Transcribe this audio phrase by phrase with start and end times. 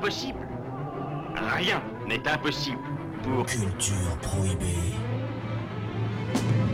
[0.00, 0.40] Impossible
[1.58, 2.78] Rien n'est impossible
[3.22, 3.44] pour...
[3.44, 4.94] Culture prohibée.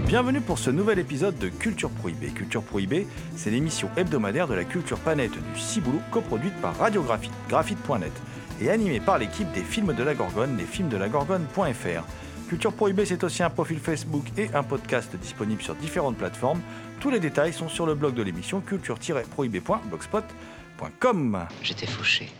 [0.07, 2.29] Bienvenue pour ce nouvel épisode de Culture Prohibée.
[2.29, 8.13] Culture Prohibée, c'est l'émission hebdomadaire de la culture planète du Ciboulot, coproduite par Radiographite, graphite.net,
[8.61, 12.05] et animée par l'équipe des films de la Gorgone, lesfilmsdelagorgone.fr.
[12.49, 16.61] Culture Prohibée, c'est aussi un profil Facebook et un podcast disponible sur différentes plateformes.
[17.01, 21.47] Tous les détails sont sur le blog de l'émission culture-prohibée.blogspot.com.
[21.65, 22.31] J'étais fauché.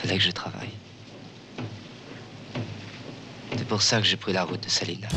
[0.00, 0.72] Fallait que je travaille.
[3.54, 5.08] C'est pour ça que j'ai pris la route de Salina.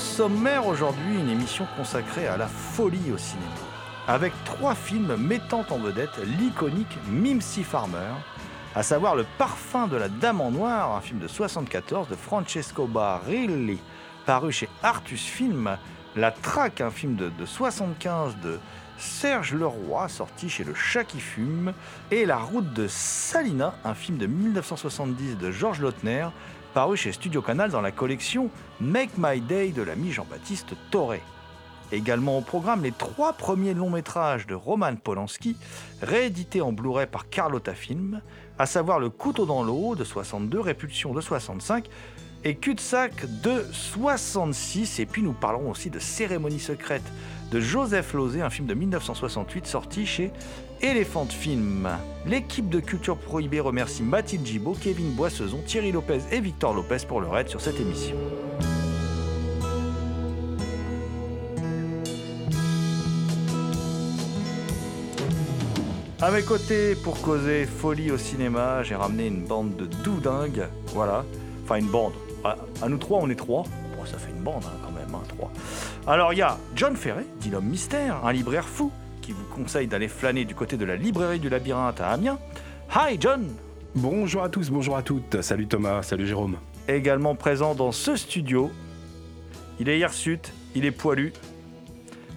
[0.00, 3.46] Sommaire aujourd'hui, une émission consacrée à la folie au cinéma.
[4.08, 8.14] Avec trois films mettant en vedette l'iconique Mimsy Farmer,
[8.74, 12.86] à savoir Le Parfum de la Dame en Noir, un film de 74 de Francesco
[12.86, 13.78] Barilli,
[14.24, 15.76] paru chez Artus Film,
[16.16, 18.58] La Traque, un film de, de 75 de
[18.96, 21.74] Serge Leroy, sorti chez Le Chat qui fume,
[22.10, 26.28] et La Route de Salina, un film de 1970 de Georges Lautner,
[26.70, 28.48] paru chez Studio Canal dans la collection
[28.80, 31.20] Make My Day de l'ami Jean-Baptiste Toré.
[31.92, 35.56] Également au programme les trois premiers longs métrages de Roman Polanski,
[36.00, 38.20] réédités en Blu-ray par Carlotta Film,
[38.58, 41.88] à savoir Le Couteau dans l'eau de 62, Répulsion de 65
[42.44, 45.00] et Cul-de-sac de 66.
[45.00, 47.10] Et puis nous parlerons aussi de Cérémonie secrète
[47.50, 50.30] de Joseph Lozé, un film de 1968 sorti chez
[50.82, 51.88] Elephant Film.
[52.26, 57.20] L'équipe de Culture Prohibée remercie Mathilde Gibaud, Kevin Boissezon, Thierry Lopez et Victor Lopez pour
[57.20, 58.16] leur aide sur cette émission.
[66.22, 70.66] À mes côtés, pour causer folie au cinéma, j'ai ramené une bande de doudingues.
[70.88, 71.24] Voilà.
[71.64, 72.12] Enfin, une bande.
[72.44, 73.64] À, nous trois, on est trois.
[73.96, 75.50] Bon, ça fait une bande hein, quand même, hein, trois.
[76.06, 78.90] Alors, il y a John Ferret, dit l'homme mystère, un libraire fou,
[79.30, 82.40] qui vous conseille d'aller flâner du côté de la librairie du labyrinthe à Amiens.
[82.96, 83.46] Hi, John
[83.94, 85.40] Bonjour à tous, bonjour à toutes.
[85.40, 86.56] Salut Thomas, salut Jérôme.
[86.88, 88.72] Également présent dans ce studio,
[89.78, 91.32] il est hirsute, il est poilu,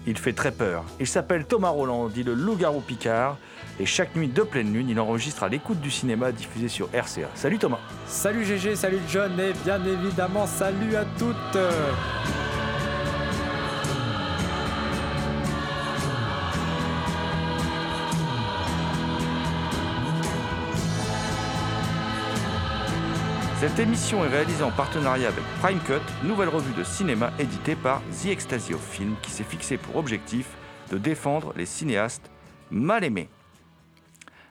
[0.06, 0.84] il fait très peur.
[1.00, 3.40] Il s'appelle Thomas Roland, dit le loup-garou Picard,
[3.80, 7.28] et chaque nuit de pleine lune, il enregistre à l'écoute du cinéma diffusé sur RCA.
[7.34, 11.58] Salut Thomas Salut GG, salut John et bien évidemment salut à toutes
[23.66, 28.02] Cette émission est réalisée en partenariat avec Prime Cut, nouvelle revue de cinéma éditée par
[28.12, 30.50] The Ecstasy of Film, qui s'est fixé pour objectif
[30.92, 32.30] de défendre les cinéastes
[32.72, 33.30] mal aimés.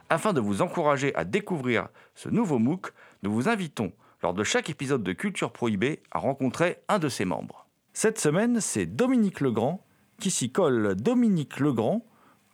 [0.09, 2.87] Afin de vous encourager à découvrir ce nouveau MOOC,
[3.23, 3.93] nous vous invitons,
[4.23, 7.67] lors de chaque épisode de Culture Prohibée, à rencontrer un de ses membres.
[7.93, 9.85] Cette semaine, c'est Dominique Legrand
[10.21, 10.95] qui s'y colle.
[10.95, 12.03] Dominique Legrand,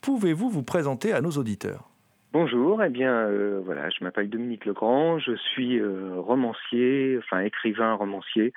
[0.01, 1.88] pouvez-vous vous présenter à nos auditeurs?
[2.31, 7.95] Bonjour, eh bien euh, voilà, je m'appelle Dominique Legrand, je suis euh, romancier, enfin écrivain
[7.95, 8.53] romancier.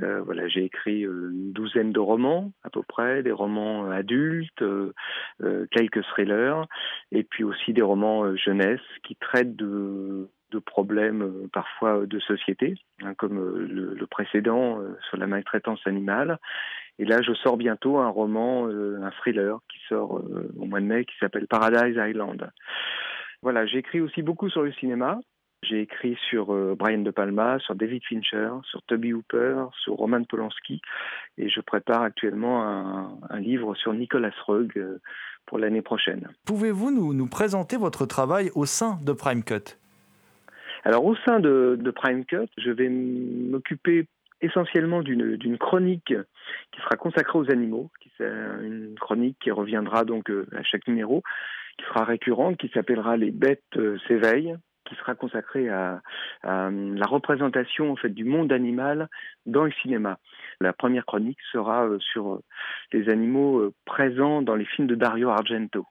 [0.00, 4.62] Euh, voilà, j'ai écrit une douzaine de romans à peu près, des romans adultes,
[5.72, 6.68] quelques thrillers,
[7.10, 13.14] et puis aussi des romans jeunesse qui traitent de de problèmes parfois de société, hein,
[13.14, 16.38] comme le, précédent sur la maltraitance animale.
[16.98, 20.22] Et là, je sors bientôt un roman, un thriller qui sort
[20.58, 22.50] au mois de mai, qui s'appelle Paradise Island.
[23.42, 25.20] Voilà, j'écris aussi beaucoup sur le cinéma.
[25.62, 30.22] J'ai écrit sur euh, Brian De Palma, sur David Fincher, sur Toby Hooper, sur Roman
[30.22, 30.80] Polanski,
[31.36, 32.62] et je prépare actuellement
[33.28, 35.00] un, livre sur Nicolas Rugg euh,
[35.46, 36.28] pour l'année prochaine.
[36.46, 39.76] Pouvez-vous nous, présenter votre travail au sein de Prime Cut?
[40.84, 44.06] Alors au sein de, Prime Cut, je vais m'occuper
[44.40, 46.14] essentiellement d'une chronique
[46.72, 51.22] qui sera consacrée aux animaux, qui une chronique qui reviendra donc euh, à chaque numéro,
[51.76, 53.62] qui sera récurrente, qui s'appellera Les bêtes
[54.08, 54.56] s'éveillent,
[54.88, 56.00] qui sera consacré à,
[56.42, 59.08] la représentation en fait du monde animal
[59.46, 60.18] dans le cinéma.
[60.60, 62.42] La première chronique sera euh, sur euh,
[62.92, 65.86] les animaux euh, présents dans les films de Dario Argento.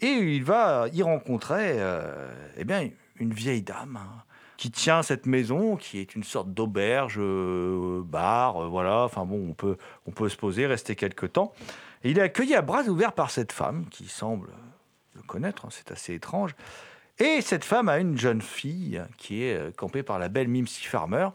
[0.01, 4.23] Et il va y rencontrer euh, eh bien, une vieille dame hein,
[4.57, 9.05] qui tient cette maison, qui est une sorte d'auberge, euh, bar, euh, voilà.
[9.05, 9.77] Enfin bon, on peut,
[10.07, 11.53] on peut se poser, rester quelque temps.
[12.03, 14.49] Et il est accueilli à bras ouverts par cette femme qui semble
[15.15, 16.55] le connaître, hein, c'est assez étrange.
[17.19, 21.29] Et cette femme a une jeune fille qui est campée par la belle Mimsy Farmer,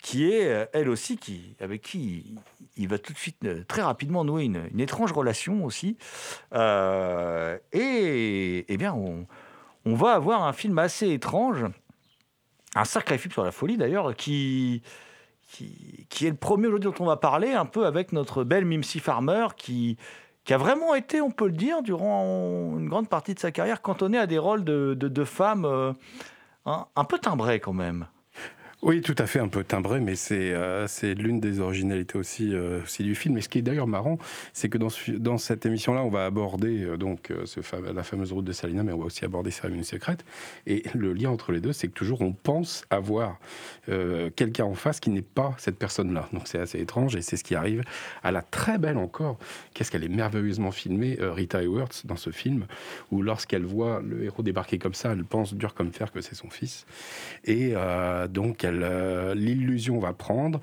[0.00, 2.34] qui est elle aussi, qui, avec qui
[2.78, 5.96] il va tout de suite, euh, très rapidement nouer une, étrange relation aussi.
[6.52, 7.58] et
[8.68, 9.26] eh bien, on,
[9.94, 11.64] va avoir un film assez étrange,
[12.74, 14.82] un sacré film sur la folie d'ailleurs, qui,
[15.48, 19.00] qui, est le premier aujourd'hui dont on va parler, un peu avec notre belle Mimsy
[19.00, 19.96] Farmer, qui,
[20.44, 23.82] qui a vraiment été, on peut le dire, durant une grande partie de sa carrière,
[23.82, 25.92] cantonné à des rôles de, femmes euh,
[26.64, 28.06] un peu timbrées quand même.
[28.80, 30.86] Oui, tout à fait, un peu timbré, mais c'est euh,
[31.16, 33.36] l'une des originalités aussi, euh, aussi du film.
[33.36, 34.18] Et ce qui est d'ailleurs marrant,
[34.52, 37.32] c'est que dans, cette émission-là, on va aborder euh, donc
[37.92, 40.24] la fameuse route de Salina, mais on va aussi aborder Cérémonie secrète.
[40.68, 43.38] Et le lien entre les deux, c'est que toujours on pense avoir
[44.36, 46.28] quelqu'un en face qui n'est pas cette personne-là.
[46.32, 47.82] Donc c'est assez étrange et c'est ce qui arrive
[48.22, 49.38] à la très belle encore.
[49.74, 52.66] Qu'est-ce qu'elle est merveilleusement filmée, Rita Hayworth, dans ce film,
[53.10, 56.34] où lorsqu'elle voit le héros débarquer comme ça, elle pense dur comme fer que c'est
[56.34, 56.86] son fils.
[57.44, 57.72] Et
[58.28, 60.60] donc euh, l'illusion va prendre.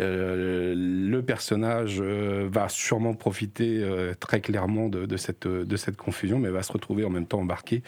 [0.00, 3.84] Euh, le personnage euh, va sûrement profiter
[4.20, 5.46] très clairement de, cette,
[5.96, 7.82] confusion, mais va se retrouver en même temps embarqué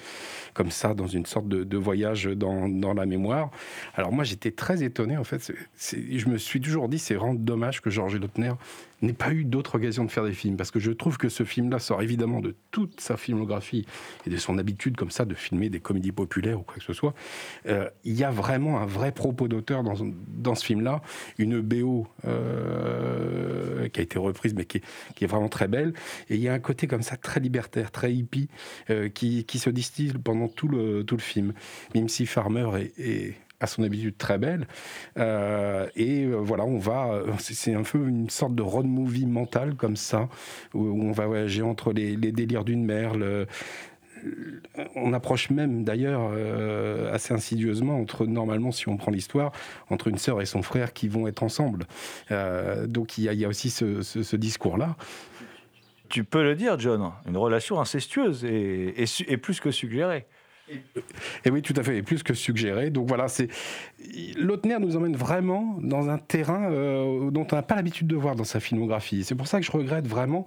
[0.55, 3.51] comme ça dans une sorte de, voyage dans, dans, la mémoire.
[3.95, 5.53] Alors moi j'étais très étonné en fait.
[5.79, 8.53] je me suis toujours dit c'est vraiment dommage que Georges Lautner
[9.03, 11.45] n'ai pas eu d'autre occasion de faire des films parce que je trouve que ce
[11.45, 13.87] film-là sort évidemment de toute sa filmographie
[14.27, 16.93] et de son habitude comme ça de filmer des comédies populaires ou quoi que ce
[16.93, 17.15] soit.
[17.67, 19.95] Euh, il y a vraiment un vrai propos d'auteur dans,
[20.29, 21.03] dans ce film-là,
[21.39, 25.95] une BO euh, qui a été reprise mais qui est, qui est, vraiment très belle
[26.29, 28.49] et il y a un côté comme ça très libertaire, très hippie
[28.91, 31.53] euh, qui, qui, se distille pendant tout le, tout le film.
[31.95, 34.67] Mimsy Farmer est, est à son habitude très belle.
[35.19, 37.13] Euh, et euh, voilà, on va.
[37.13, 40.29] Euh, c'est un peu une sorte de road movie mental comme ça,
[40.75, 43.13] où, on va voyager entre les, délires d'une mère,
[44.97, 46.33] on approche même d'ailleurs
[47.13, 49.51] assez insidieusement entre normalement si on prend l'histoire
[49.89, 51.87] entre une sœur et son frère qui vont être ensemble
[52.87, 54.97] donc il y, a, aussi ce, discours là
[56.11, 60.27] tu peux le dire John une relation incestueuse et plus que suggérée
[61.45, 62.91] et oui, tout à fait, et plus que suggéré.
[62.91, 63.49] Donc voilà, c'est
[64.37, 68.37] Lautner nous emmène vraiment dans un terrain euh, dont on n'a pas l'habitude de voir
[68.37, 69.25] dans sa filmographie.
[69.25, 70.47] C'est pour ça que je regrette vraiment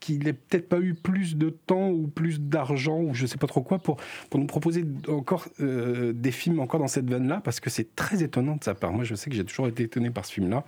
[0.00, 3.38] qu'il n'ait peut-être pas eu plus de temps ou plus d'argent ou je ne sais
[3.38, 3.96] pas trop quoi pour,
[4.34, 8.56] nous proposer encore euh, des films encore dans cette veine-là, parce que c'est très étonnant
[8.56, 8.92] de sa part.
[8.92, 10.64] Moi, je sais que j'ai toujours été étonné par ce film-là,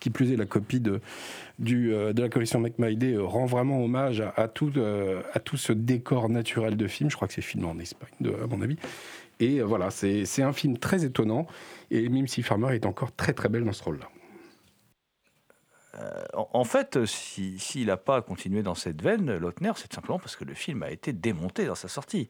[0.00, 1.00] qui plus est la copie de,
[1.70, 4.72] euh, la collection My Day rend vraiment hommage à, tout,
[5.32, 7.10] à tout ce décor naturel de film.
[7.10, 8.10] Je crois que c'est filmé en Espagne,
[8.42, 8.76] à mon avis.
[9.40, 11.46] Et voilà, c'est un film très étonnant.
[11.90, 14.08] Et Mimsy Farmer est encore très très belle dans ce rôle-là.
[16.34, 20.54] En fait, s'il n'a pas continué dans cette veine, Lautner, c'est simplement parce que le
[20.54, 22.28] film a été démonté dans sa sortie.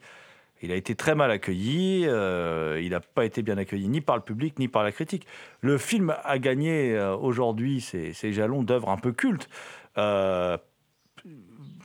[0.61, 4.15] Il a été très mal accueilli, euh, il n'a pas été bien accueilli ni par
[4.15, 5.27] le public ni par la critique.
[5.61, 9.49] Le film a gagné euh, aujourd'hui ses, jalons d'œuvre un peu culte.
[9.97, 10.57] Euh,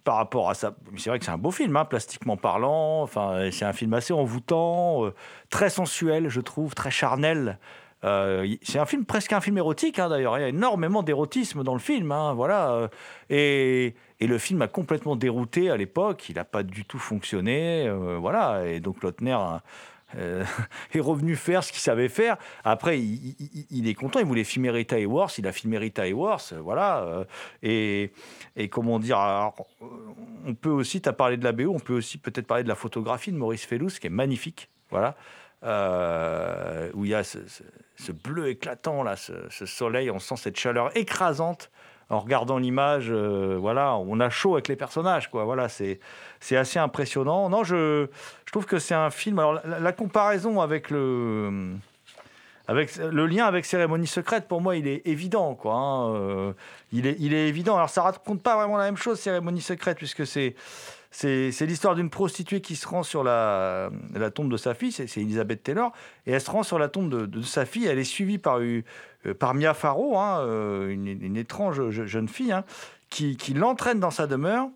[0.05, 3.03] par rapport à ça, c'est vrai que c'est un beau film, hein, plastiquement parlant.
[3.03, 5.11] Enfin, c'est un film assez envoûtant,
[5.51, 7.59] très sensuel, je trouve, très charnel.
[8.03, 10.39] C'est un film presque un film érotique, hein, d'ailleurs.
[10.39, 12.89] Il y a énormément d'érotisme dans le film, hein, voilà.
[13.29, 16.29] Et, et le film a complètement dérouté à l'époque.
[16.29, 17.87] Il n'a pas du tout fonctionné.
[17.89, 18.67] Euh, voilà.
[18.67, 19.37] Et donc Lautner
[20.17, 20.45] euh,
[20.95, 22.37] est revenu faire ce qu'il savait faire.
[22.63, 24.21] Après, il, est content.
[24.21, 25.39] Il voulait filmer Rita Hayworth.
[25.39, 26.53] Il a filmé Rita Hayworth.
[26.53, 27.03] Voilà.
[27.05, 27.25] Euh,
[27.63, 28.13] et,
[28.57, 29.19] et, comment dire
[30.47, 32.69] On peut aussi, tu as parlé de la BO, on peut aussi peut-être parler de
[32.69, 34.69] la photographie de Maurice Fellous, qui est magnifique.
[34.91, 35.17] Voilà.
[35.63, 41.71] Où il y a ce, bleu éclatant, là, ce, soleil, on sent cette chaleur écrasante
[42.11, 45.45] en regardant l'image, euh, voilà, on a chaud avec les personnages, quoi.
[45.45, 46.01] Voilà, c'est
[46.41, 47.49] c'est assez impressionnant.
[47.49, 48.09] Non, je,
[48.47, 49.39] je trouve que c'est un film.
[49.39, 51.77] Alors la, comparaison avec le
[52.67, 55.75] avec le lien avec Cérémonie secrète, pour moi, il est évident, quoi.
[55.75, 56.15] Hein.
[56.15, 56.53] Euh,
[56.93, 57.77] il est il est évident.
[57.77, 60.57] Alors ça raconte pas vraiment la même chose, Cérémonie secrète, puisque c'est
[61.11, 63.91] c'est l'histoire d'une prostituée qui se rend sur la,
[64.33, 65.93] tombe de sa fille, c'est Elizabeth Taylor,
[66.27, 67.87] et elle se rend sur la tombe de, sa fille.
[67.87, 68.83] Elle est suivie par, euh,
[69.39, 72.65] par Mia Farrow, hein, euh, une, étrange jeune fille, hein,
[73.09, 74.69] qui, l'entraîne dans sa demeure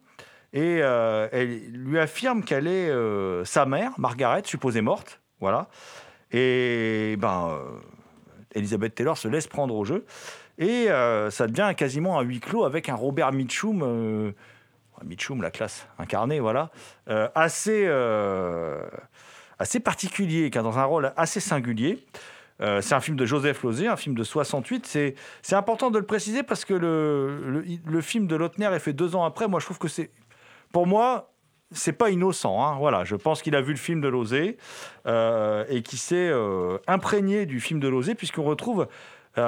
[0.53, 2.91] et euh, elle lui affirme qu'elle est
[3.45, 5.21] sa mère, Margaret, supposée morte.
[5.41, 5.69] Voilà.
[6.33, 7.59] Et ben,
[8.55, 10.05] Elizabeth Taylor se laisse prendre au jeu.
[10.59, 10.87] Et
[11.31, 14.33] ça devient quasiment un huis clos avec un Robert Mitchum,
[15.05, 16.71] Mitchum, la classe incarnée, voilà,
[17.35, 17.89] assez,
[19.59, 22.05] assez particulier, qui a dans un rôle assez singulier.
[22.61, 24.87] Euh, c'est un film de Joseph Lozé, un film de 68.
[24.87, 28.93] C'est, c'est important de le préciser parce que le, le, film de Lautner est fait
[28.93, 29.49] deux ans après.
[29.49, 30.11] Moi, je trouve que c'est.
[30.73, 31.35] Pour moi,
[31.73, 32.63] c'est pas innocent.
[32.63, 32.77] Hein.
[32.79, 34.57] Voilà, je pense qu'il a vu le film de Lozé
[35.07, 38.87] euh, et qui s'est euh, imprégné du film de Lozé, puisqu'on retrouve euh,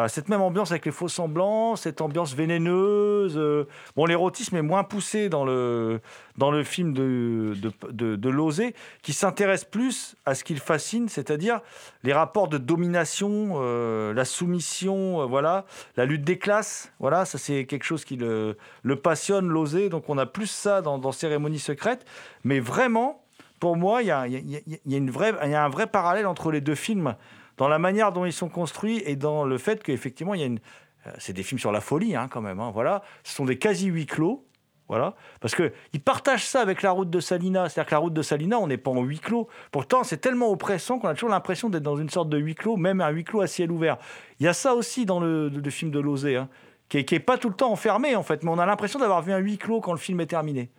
[0.08, 3.36] cette même ambiance avec les faux semblants, cette ambiance vénéneuse.
[3.36, 6.00] Euh, bon, l'érotisme est moins poussé dans le,
[6.36, 7.54] dans le film de,
[7.90, 11.60] de, de, Lozé, qui s'intéresse plus à ce qu'il fascine, c'est-à-dire
[12.02, 15.66] les rapports de domination, euh, la soumission, voilà,
[15.96, 16.92] la lutte des classes.
[16.98, 19.88] Voilà, ça c'est quelque chose qui le, le passionne, Lozé.
[19.88, 22.04] Donc on a plus ça dans, dans Cérémonie secrète.
[22.42, 23.22] Mais vraiment,
[23.60, 27.14] pour moi, il y a, y, y a un vrai parallèle entre les deux films
[27.56, 30.46] dans la manière dont ils sont construits et dans le fait qu'effectivement, il y a
[30.46, 30.60] une.
[31.06, 32.60] Euh, c'est des films sur la folie, hein, quand même.
[32.60, 33.02] Hein, voilà.
[33.24, 34.46] Ce sont des quasi huis clos.
[34.88, 35.16] Voilà.
[35.40, 37.68] Parce qu'ils partagent ça avec la route de Salina.
[37.68, 39.48] C'est-à-dire que la route de Salina, on n'est pas en huis clos.
[39.72, 42.76] Pourtant, c'est tellement oppressant qu'on a toujours l'impression d'être dans une sorte de huis clos,
[42.76, 43.98] même un huis clos à ciel ouvert.
[44.38, 46.48] Il y a ça aussi dans le, film de Lozé, hein,
[46.88, 48.44] qui n'est pas tout le temps enfermé, en fait.
[48.44, 50.70] Mais on a l'impression d'avoir vu un huis clos quand le film est terminé.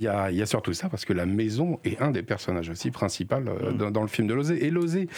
[0.00, 2.24] Il y, a, il y, a, surtout ça, parce que la maison est un des
[2.24, 3.76] personnages aussi principaux euh, mm.
[3.76, 4.66] dans, dans, le film de Lozé.
[4.66, 5.08] Et Lozé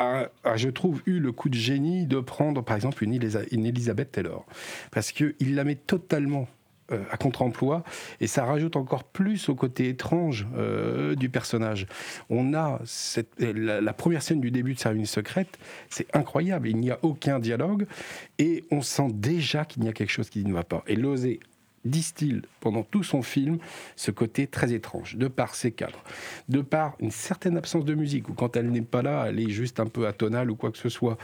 [0.00, 3.18] a, je trouve, eu le coup de génie de prendre, par exemple, une,
[3.50, 4.46] une Elisabeth Taylor.
[4.90, 6.48] Parce qu'il la met totalement
[6.92, 7.84] euh, à contre-emploi
[8.20, 11.86] et ça rajoute encore plus au côté étrange euh, du personnage.
[12.30, 16.68] On a cette, la, première scène du début de Cérémonie secrète, c'est incroyable.
[16.68, 17.86] Il n'y a aucun dialogue
[18.38, 20.82] et on sent déjà qu'il y a quelque chose qui ne va pas.
[20.88, 21.38] Et l'oser
[21.84, 23.58] distille pendant tout son film
[23.96, 26.02] ce côté très étrange, de par ses cadres,
[26.48, 29.50] de par une certaine absence de musique, ou quand elle n'est pas là, elle est
[29.50, 31.16] juste un peu atonale ou quoi que ce soit.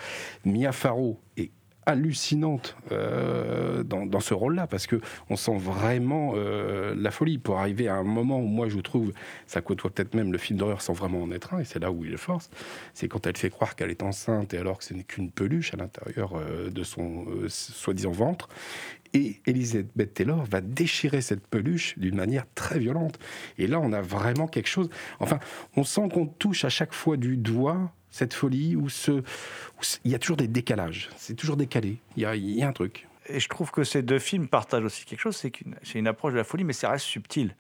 [0.45, 1.51] Mia Farrow est
[1.87, 5.01] hallucinante euh, dans, ce rôle-là parce que
[5.31, 9.13] on sent vraiment euh, la folie pour arriver à un moment où moi je trouve
[9.47, 11.93] ça côtoie peut-être même le film d'horreur sans vraiment en être un et c'est là
[11.93, 12.51] où il est force
[12.93, 15.73] c'est quand elle fait croire qu'elle est enceinte et alors que ce n'est qu'une peluche
[15.75, 18.49] à l'intérieur euh, de son soi-disant ventre
[19.15, 23.19] et Elisabeth Taylor va déchirer cette peluche d'une manière très violente.
[23.57, 24.91] Et là, on a vraiment quelque chose.
[25.21, 25.39] Enfin,
[25.77, 29.23] on sent qu'on touche à chaque fois du doigt cette folie où, ce,
[30.05, 31.11] il y a toujours des décalages.
[31.17, 31.99] C'est toujours décalé.
[32.17, 33.07] Il y, a, y a un truc.
[33.29, 36.07] Et je trouve que ces deux films partagent aussi quelque chose, c'est qu'une c'est une
[36.07, 37.55] approche de la folie, mais ça reste subtil.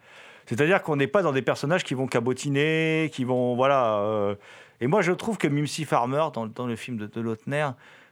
[0.47, 3.99] C'est-à-dire qu'on n'est pas dans des personnages qui vont cabotiner, qui vont voilà.
[3.99, 4.35] Euh.
[4.81, 7.69] Et moi, je trouve que Mimsy Farmer dans, le film de, de Lautner,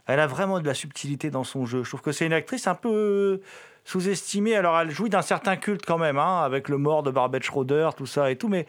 [0.07, 1.83] elle a vraiment de la subtilité dans son jeu.
[1.83, 3.41] Je trouve que c'est une actrice un peu
[3.85, 4.57] sous-estimée.
[4.57, 7.91] Alors, elle jouit d'un certain culte quand même, hein, avec le mort de Barbette Schroeder,
[7.97, 8.67] tout ça et tout, mais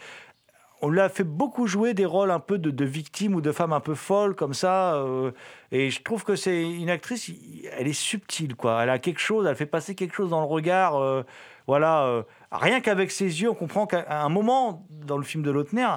[0.82, 3.74] on lui a fait beaucoup jouer des rôles un peu de, victime ou de femme
[3.74, 4.96] un peu folle comme ça.
[4.96, 5.32] Euh,
[5.72, 7.32] et je trouve que c'est une actrice,
[7.72, 8.84] elle est subtile, quoi.
[8.84, 10.96] Elle a quelque chose, elle fait passer quelque chose dans le regard.
[10.98, 11.24] Euh,
[11.68, 15.52] voilà, euh, rien qu'avec ses yeux, on comprend qu'à un moment dans le film de
[15.52, 15.88] Lautner,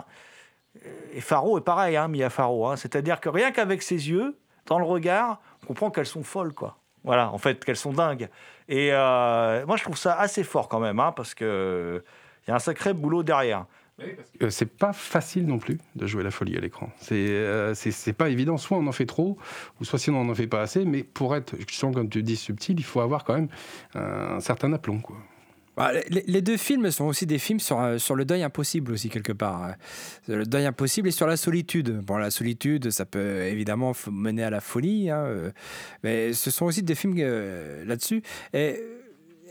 [1.13, 2.67] et Faro est pareil, hein, Mia Faro.
[2.69, 2.77] Hein.
[2.77, 6.79] C'est-à-dire que rien qu'avec ses yeux, dans le regard, on comprend qu'elles sont folles, quoi.
[7.05, 8.29] Voilà, en fait, qu'elles sont dingues.
[8.69, 12.05] Et moi, je trouve ça assez fort quand même, hein, parce que
[12.47, 13.67] il y a un sacré boulot derrière.
[14.01, 16.91] Euh, c'est pas facile non plus de jouer la folie à l'écran.
[17.01, 18.57] C'est c'est pas évident.
[18.57, 19.39] Soit on en fait trop,
[19.81, 20.85] ou soit sinon on n'en fait pas assez.
[20.85, 23.49] Mais pour être, sens comme tu dis, subtil, il faut avoir quand même
[23.95, 25.01] un certain aplomb.
[25.01, 25.17] Quoi.
[25.79, 29.11] Bah, les, deux films sont aussi des films sur, euh, sur le deuil impossible aussi
[29.11, 29.63] quelque part.
[29.63, 29.75] Hein.
[30.27, 32.01] Le deuil impossible et sur la solitude.
[32.01, 35.51] Bon, la solitude, ça peut évidemment mener à la folie, hein, euh,
[36.03, 38.25] mais ce sont aussi des films euh, là-dessus.
[38.55, 38.83] Et,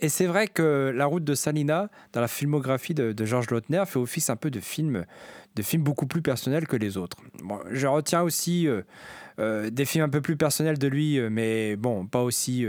[0.02, 4.00] et c'est vrai que La route de Salina, dans la filmographie de, Georges Lautner, fait
[4.00, 5.06] office un peu de film,
[5.56, 7.18] de film beaucoup plus personnel que les autres.
[7.72, 8.68] Je retiens aussi
[9.38, 12.66] des films un peu plus personnels de lui, mais bon, pas aussi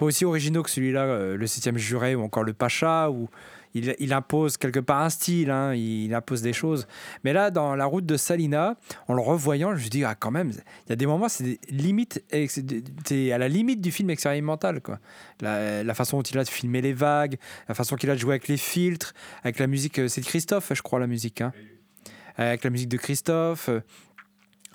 [0.00, 3.28] pas aussi originaux que celui-là, euh, le septième juré ou encore le Pacha, où
[3.74, 6.86] il, impose quelque part un style, hein, il, impose des choses.
[7.24, 8.76] Mais là, dans la route de Salina,
[9.08, 11.58] en le revoyant, je me dis, ah, quand même, il y a des moments, c'est
[11.70, 12.24] limite,
[13.04, 14.80] c'est à la limite du film expérimental.
[14.80, 14.98] Quoi.
[15.40, 17.36] La, façon dont il a de filmer les vagues,
[17.68, 20.72] la façon qu'il a de jouer avec les filtres, avec la musique, euh, c'est Christophe,
[20.74, 21.40] je crois, la musique.
[21.40, 21.52] Hein.
[22.36, 23.68] Avec la musique de Christophe.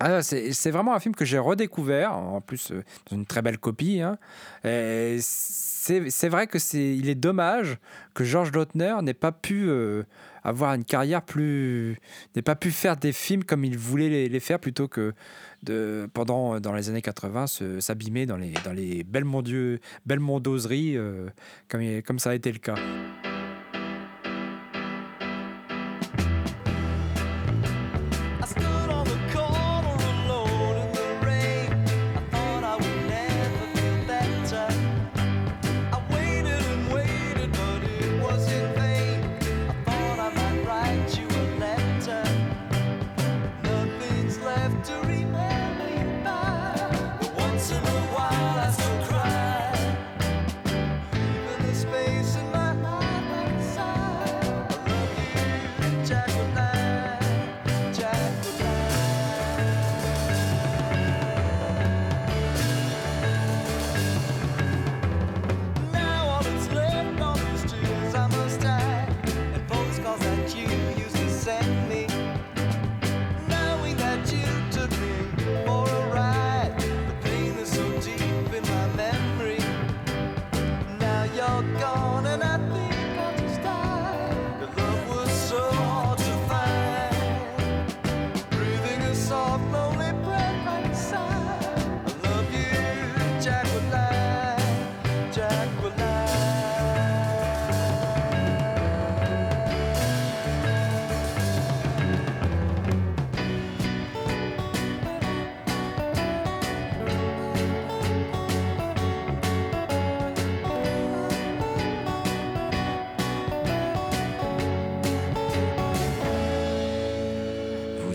[0.04, 3.42] Euh, ah, c'est vraiment un film que j'ai redécouvert, en plus euh, dans une très
[3.42, 4.02] belle copie.
[4.02, 4.18] Hein.
[4.62, 7.78] C'est vrai que c'est il est dommage
[8.16, 10.04] que Georges Lautner n'ait pas pu euh,
[10.44, 12.00] avoir une carrière plus,
[12.36, 15.14] n'ait pas pu faire des films comme il voulait les, faire plutôt que
[15.64, 17.46] de pendant dans les années 80
[17.80, 19.26] s'abîmer dans les dans les belles,
[20.06, 21.30] belles mondeuseries euh,
[21.68, 22.76] comme comme ça a été le cas.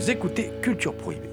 [0.09, 1.30] Écoutez Culture Prohibée.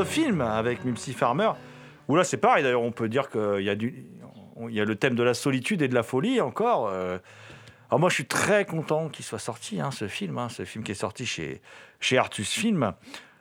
[0.00, 1.50] Autre film avec Mimsy Farmer,
[2.08, 4.06] où là c'est pareil d'ailleurs, on peut dire qu'il y, a du,
[4.68, 6.88] y a le thème de la solitude et de la folie encore.
[6.88, 7.18] Euh.
[7.90, 10.84] Alors moi je suis très content qu'il soit sorti, hein, ce film, hein, ce film
[10.84, 11.60] qui est sorti chez,
[12.00, 12.94] chez Artus Film.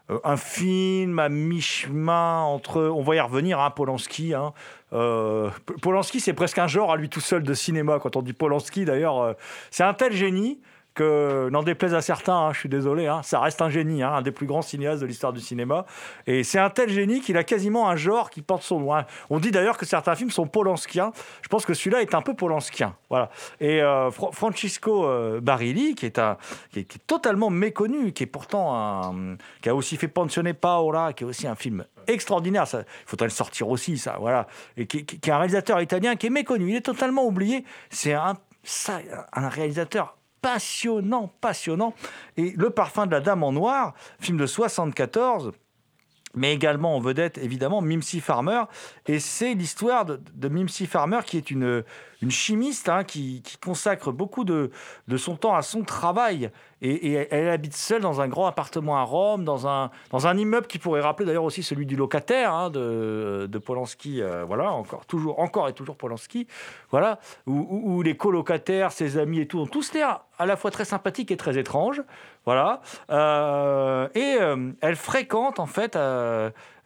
[0.10, 4.34] Euh, un film à mi-chemin entre, on va y revenir, hein, Polanski.
[4.34, 4.52] Hein.
[4.92, 5.50] Euh,
[5.82, 8.00] Polanski, c'est presque un genre à lui tout seul de cinéma.
[8.00, 9.36] Quand on dit Polanski, d'ailleurs,
[9.72, 10.60] c'est un tel génie
[11.00, 14.12] que, n'en déplaise à certains, hein, je suis désolé, hein, ça reste un génie, hein,
[14.16, 15.86] un des plus grands cinéastes de l'histoire du cinéma.
[16.28, 18.90] Et c'est un tel génie qu'il a quasiment un genre qui porte son nom.
[19.30, 21.14] On dit d'ailleurs que certains films sont polanskiens.
[21.42, 22.96] Je pense que celui-là est un peu polanskien.
[23.10, 23.30] Voilà.
[23.62, 26.38] Et euh, Francisco euh, Barilli, qui est, un,
[26.72, 31.24] qui est, totalement méconnu, qui est pourtant un, qui a aussi fait Pensionner Paola, qui
[31.24, 32.66] est aussi un film extraordinaire.
[32.74, 34.18] il faudrait le sortir aussi, ça.
[34.20, 34.48] Voilà.
[34.76, 36.72] Et qui, est un réalisateur italien qui est méconnu.
[36.72, 37.64] Il est totalement oublié.
[37.90, 38.36] C'est un
[39.34, 41.94] réalisateur passionnant, passionnant.
[42.38, 45.52] Et Le parfum de la dame en noir, film de 74,
[46.36, 48.64] mais également en vedette, évidemment, Mimsy Farmer.
[49.08, 51.84] Et c'est l'histoire de, de, Mimsy Farmer, qui est une,
[52.22, 54.72] une chimiste hein, qui, consacre beaucoup de,
[55.18, 56.52] son temps à son travail.
[56.82, 60.80] Et, elle habite seule dans un grand appartement à Rome, dans un, un immeuble qui
[60.80, 64.22] pourrait rappeler d'ailleurs aussi celui du locataire hein, de, de, Polanski.
[64.22, 66.48] Euh, voilà, encore, toujours, encore et toujours Polanski.
[66.92, 70.86] Voilà, où, les colocataires, ses amis et tout ont tous l'air à la fois très
[70.86, 72.02] sympathiques et très étranges.
[72.46, 72.82] Voilà.
[73.10, 75.98] Euh, et euh, elle fréquente en fait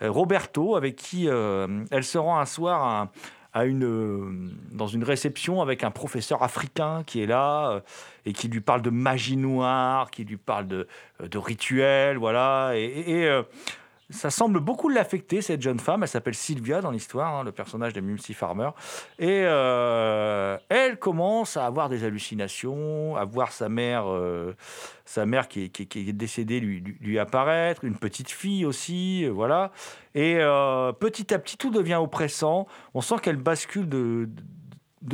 [0.02, 3.10] Roberto, avec qui elle se rend un soir à
[3.54, 7.80] à une, euh, dans une réception avec un professeur africain qui est là euh,
[8.26, 10.88] et qui lui parle de magie noire, qui lui parle de,
[11.22, 12.72] euh, de rituels, voilà.
[12.76, 13.30] Et,
[14.10, 16.04] ça semble beaucoup l'affecter, cette jeune femme.
[16.04, 18.70] Elle s'appelle Sylvia dans l'histoire, hein, le personnage de Mimsy Farmer.
[19.20, 19.42] Et
[20.70, 24.06] elle commence à avoir des hallucinations, à voir sa mère,
[25.06, 29.72] sa mère qui est, décédée lui, apparaître, une petite fille aussi, voilà.
[30.16, 32.68] Et euh, petit à petit, tout devient oppressant.
[32.94, 34.30] On sent qu'elle bascule de,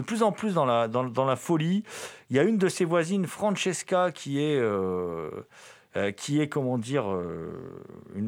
[0.05, 1.83] plus en plus dans la, folie.
[2.29, 4.57] Il y a une de ses voisines, Francesca, qui est...
[4.57, 5.29] Euh,
[5.95, 7.05] euh, qui est, comment dire,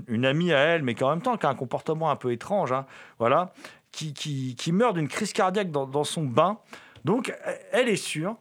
[0.08, 2.32] une, amie à elle, mais qui en même temps qui a un comportement un peu
[2.32, 2.86] étrange, hein,
[3.20, 3.54] voilà,
[3.92, 6.60] qui, meurt d'une crise cardiaque dans, son bain.
[7.06, 7.34] Donc,
[7.72, 8.38] elle est sûre,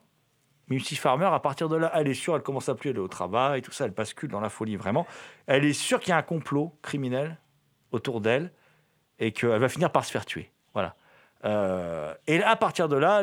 [0.71, 3.09] Missy Farmer, à partir de là, elle est sûre, elle commence à plus aller au
[3.09, 5.07] travail, tout ça, elle bascule dans la folie vraiment.
[5.47, 7.39] Elle est sûre qu'il y a un complot criminel
[7.91, 8.53] autour d'elle
[9.19, 10.51] et qu'elle va finir par se faire tuer.
[10.73, 10.95] Voilà.
[11.45, 13.23] Euh, et à partir de là,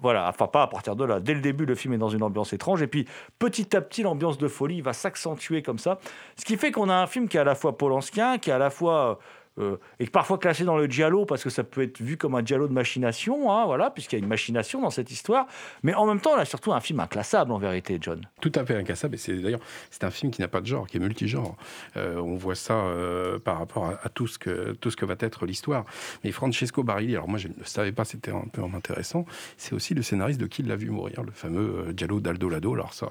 [0.00, 2.22] voilà, enfin pas à partir de là, dès le début, le film est dans une
[2.22, 3.06] ambiance étrange, et puis
[3.38, 5.98] petit à petit, l'ambiance de folie va s'accentuer comme ça,
[6.36, 8.54] ce qui fait qu'on a un film qui est à la fois polanskien, qui est
[8.54, 9.18] à la fois
[9.60, 12.44] euh, et parfois classé dans le giallo parce que ça peut être vu comme un
[12.44, 15.46] giallo de machination, hein, voilà, puisqu'il y a une machination dans cette histoire.
[15.82, 18.20] Mais en même temps, là, surtout un film inclassable en vérité, John.
[18.40, 19.14] Tout à fait inclassable.
[19.14, 21.56] Et c'est d'ailleurs c'est un film qui n'a pas de genre, qui est multigenre.
[21.96, 25.84] Euh, on voit ça euh, par rapport à, tout ce que va être l'histoire.
[26.24, 29.24] Mais Francesco Barilli, alors moi je ne savais pas, c'était un peu intéressant.
[29.56, 32.74] C'est aussi le scénariste de Qui l'a vu mourir, le fameux giallo d'Aldo Lado.
[32.74, 33.10] Alors ça,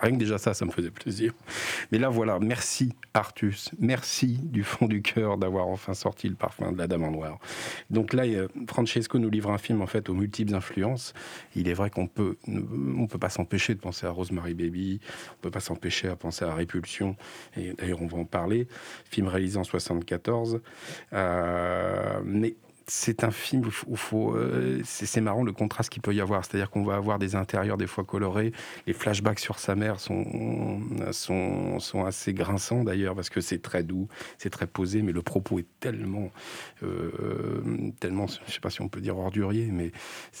[0.00, 1.32] rien que déjà ça, ça me faisait plaisir.
[1.90, 6.72] Mais là voilà, merci Artus, merci du fond du cœur d'avoir enfin sorti le parfum
[6.72, 7.38] de la Dame en Noir.
[7.90, 8.24] Donc là,
[8.68, 11.14] Francesco nous livre un film en fait aux multiples influences.
[11.56, 15.00] Il est vrai qu'on peut, on peut pas s'empêcher de penser à Rosemary Baby,
[15.32, 17.16] on peut pas s'empêcher à penser à Répulsion.
[17.56, 18.66] Et d'ailleurs, on va en parler.
[19.10, 20.60] Film réalisé en 74,
[21.12, 22.54] euh, mais
[22.94, 26.44] c'est un film où, faut, euh, c'est marrant le contraste qu'il peut y avoir.
[26.44, 28.52] C'est-à-dire qu'on va avoir des intérieurs des fois colorés.
[28.86, 30.78] Les flashbacks sur sa mère sont,
[31.10, 35.22] sont, sont assez grinçants d'ailleurs parce que c'est très doux, c'est très posé, mais le
[35.22, 36.30] propos est tellement,
[36.82, 37.62] euh,
[37.98, 39.90] tellement, je sais pas si on peut dire ordurier, mais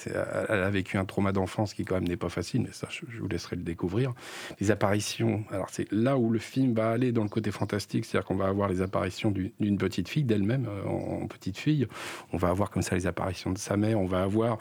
[0.04, 2.64] elle a vécu un trauma d'enfance qui quand même n'est pas facile.
[2.64, 4.12] Mais ça, je, vous laisserai le découvrir.
[4.60, 5.42] Les apparitions.
[5.50, 8.48] Alors c'est là où le film va aller dans le côté fantastique, c'est-à-dire qu'on va
[8.48, 11.86] avoir les apparitions d'une petite fille d'elle-même euh, en, en petite fille.
[12.34, 14.58] On va avoir comme ça les apparitions de sa mère, on va avoir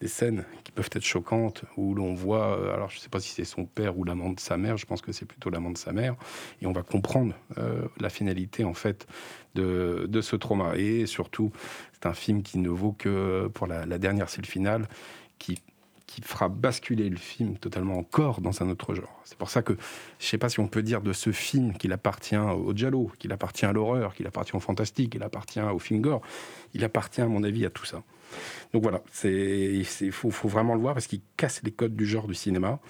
[0.00, 3.20] des scènes qui peuvent être choquantes où l'on voit, euh, alors je ne sais pas
[3.20, 5.70] si c'est son père ou l'amant de sa mère, je pense que c'est plutôt l'amant
[5.70, 6.16] de sa mère,
[6.60, 9.06] et on va comprendre euh, la finalité en fait
[9.54, 10.76] de, de, ce trauma.
[10.76, 11.52] Et surtout,
[11.92, 14.88] c'est un film qui ne vaut que pour la, la dernière scène finale,
[15.38, 15.58] qui
[16.10, 19.20] qui fera basculer le film totalement encore dans un autre genre.
[19.22, 19.74] C'est pour ça que
[20.18, 23.12] je ne sais pas si on peut dire de ce film qu'il appartient au giallo,
[23.20, 26.20] qu'il appartient à l'horreur, qu'il appartient au fantastique, qu'il appartient au film gore.
[26.74, 28.02] Il appartient, à mon avis, à tout ça.
[28.72, 32.34] Donc voilà, il faut, vraiment le voir parce qu'il casse les codes du genre du
[32.34, 32.80] cinéma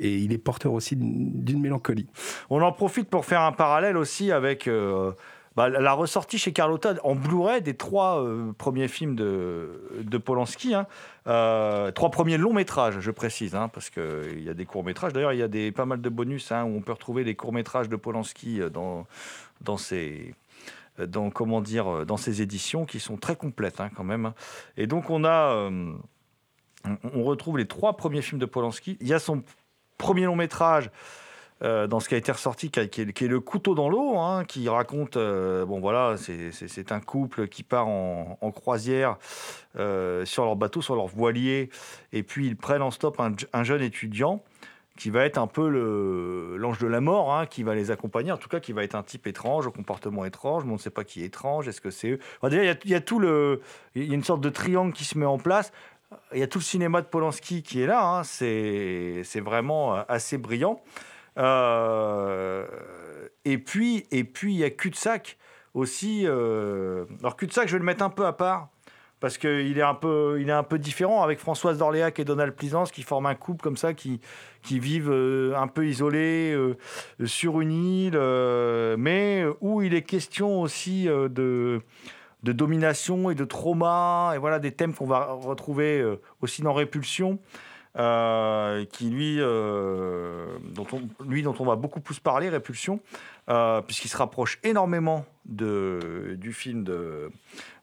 [0.00, 2.08] et il est porteur aussi d'une mélancolie.
[2.50, 5.12] On en profite pour faire un parallèle aussi avec euh,
[5.56, 10.74] bah, la ressortie chez Carlotta en Blu-ray des trois euh, premiers films de, de Polanski,
[10.74, 10.86] hein.
[11.26, 15.12] euh, trois premiers longs métrages, je précise, hein, parce qu'il y a des courts métrages.
[15.12, 17.34] D'ailleurs, il y a des, pas mal de bonus hein, où on peut retrouver les
[17.34, 19.06] courts métrages de Polanski euh, dans,
[19.60, 20.34] dans ces
[20.96, 24.32] dans comment dire dans ces éditions qui sont très complètes quand même.
[24.76, 25.68] Et donc on a
[27.12, 28.96] on retrouve les trois premiers films de Polanski.
[29.00, 29.42] Il y a son
[29.98, 30.90] premier long métrage
[31.64, 34.68] euh, dans ce qui a été ressorti, qui, est, le couteau dans l'eau, hein, qui
[34.68, 39.16] raconte, euh, bon voilà, c'est un couple qui part en, croisière
[39.78, 41.70] euh, sur leur bateau, sur leur voilier,
[42.12, 44.42] et puis ils prennent en stop un, jeune étudiant
[44.98, 45.66] qui va être un peu
[46.58, 48.94] l'ange de la mort, hein, qui va les accompagner, en tout cas qui va être
[48.94, 51.80] un type étrange, au comportement étrange, mais on ne sait pas qui est étrange, est-ce
[51.80, 53.62] que c'est eux déjà, il y, a tout le...
[53.94, 55.72] Il y a une sorte de triangle qui se met en place,
[56.34, 60.36] il y a tout le cinéma de Polanski qui est là, hein, c'est vraiment assez
[60.36, 60.82] brillant.
[61.38, 62.66] Euh,
[63.44, 65.38] et puis, et puis il y a cul-de-sac
[65.74, 66.22] aussi.
[66.24, 68.68] Euh, alors cul-de-sac, je vais le mettre un peu à part
[69.20, 72.54] parce qu'il est un peu, il est un peu différent avec Françoise d'Orléac et Donald
[72.54, 74.20] Pleasance qui forment un couple comme ça, qui,
[74.62, 76.54] qui vivent euh, un peu isolés
[77.24, 78.18] sur une île,
[78.98, 81.80] mais où il est question aussi de,
[82.42, 86.04] de domination et de trauma, et voilà des thèmes qu'on va retrouver
[86.42, 87.38] aussi dans Répulsion.
[87.94, 93.00] Qui lui, dont on, lui dont on va beaucoup plus parler, Répulsion,
[93.86, 97.30] puisqu'il se rapproche énormément de, du film de,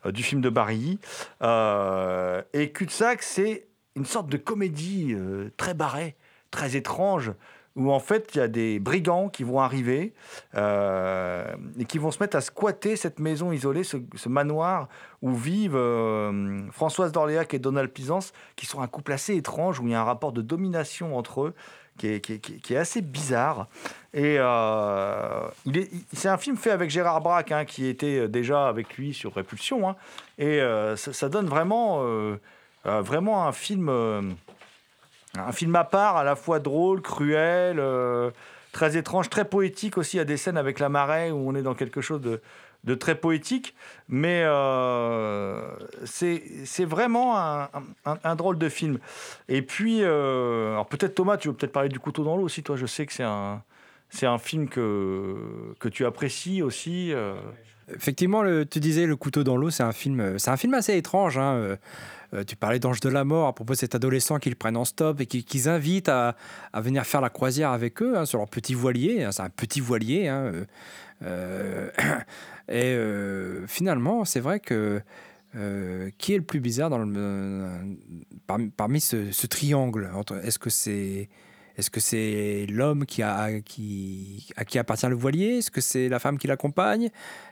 [0.06, 1.00] euh, du film de Barry.
[1.42, 6.16] Euh, et Cul-de-sac, c'est une sorte de comédie euh, très barrée,
[6.50, 7.32] très étrange,
[7.76, 10.14] où en fait il y a des brigands qui vont arriver
[10.56, 14.90] et qui vont se mettre à squatter cette maison isolée, ce, manoir
[15.22, 15.80] où vivent
[16.72, 20.02] Françoise d'Orléac et Donald Pleasance, qui sont un couple assez étrange, où il y a
[20.02, 21.54] un rapport de domination entre eux
[21.98, 23.68] qui est, assez bizarre.
[24.14, 25.48] Et euh,
[26.14, 29.90] c'est un film fait avec Gérard Braque, hein, qui était déjà avec lui sur Répulsion.
[29.90, 29.96] Hein.
[30.38, 32.38] et euh, ça, donne vraiment, euh,
[32.86, 33.90] vraiment un film,
[35.38, 37.80] un film à part, à la fois drôle, cruel,
[38.72, 40.18] très étrange, très poétique aussi.
[40.18, 42.96] Il y a des scènes avec la marée où on est dans quelque chose de,
[42.96, 43.76] très poétique,
[44.10, 45.62] mais euh,
[46.06, 47.38] c'est vraiment
[48.06, 49.00] un, drôle de film.
[49.48, 52.64] Et puis, euh, alors peut-être Thomas, tu veux peut-être parler du couteau dans l'eau aussi,
[52.64, 57.14] toi, je sais que c'est un, film que, tu apprécies aussi.
[57.14, 57.36] Euh.
[57.96, 61.38] Effectivement, tu disais Le couteau dans l'eau, c'est un film, c'est un film assez étrange.
[61.38, 61.78] Hein.
[62.48, 65.20] tu parlais d'Ange de la mort à propos de cet adolescent qu'ils prennent en stop
[65.22, 66.36] et qu'ils invitent à,
[66.76, 69.24] venir faire la croisière avec eux hein, sur leur petit voilier.
[69.24, 69.32] Hein.
[69.32, 70.32] c'est un petit voilier.
[72.72, 75.02] Et euh, finalement, c'est vrai que
[75.56, 76.90] euh, qui est le plus bizarre
[78.78, 80.10] parmi, ce, triangle
[80.44, 81.28] Est-ce que c'est
[81.82, 84.46] est-ce que c'est l'homme qui à qui
[84.78, 85.58] appartient le voilier?
[85.58, 87.10] Est-ce que c'est la femme qui l'accompagne?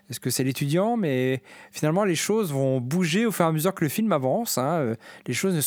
[0.07, 0.97] Est-ce que c'est l'étudiant?
[0.97, 4.59] Mais finalement, les choses vont bouger au fur et à mesure que le film avance.
[4.59, 4.93] Hein.
[5.25, 5.61] Les choses ne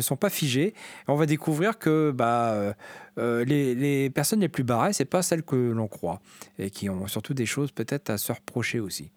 [0.00, 0.72] sont, pas figées.
[1.08, 2.74] on va découvrir que bah,
[3.18, 6.22] euh, les, les, personnes les plus barrées, c'est pas celles que l'on croit.
[6.58, 9.10] Et qui ont surtout des choses peut-être à se reprocher aussi.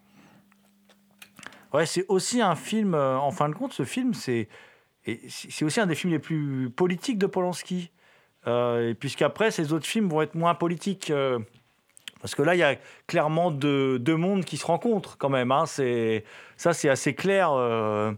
[1.72, 4.50] Ouais, c'est aussi un film, euh, en fin de compte, ce film, c'est
[5.62, 7.92] aussi un des films les plus politiques de Polanski.
[8.48, 11.12] Euh, puisqu'après, ces autres films vont être moins politiques.
[11.12, 11.40] Euh,
[12.22, 12.76] parce que là, il y a
[13.08, 15.52] clairement deux, deux, mondes qui se rencontrent quand même.
[15.52, 15.66] Hein.
[15.66, 17.52] Ça, c'est assez clair.
[17.54, 18.12] Euh,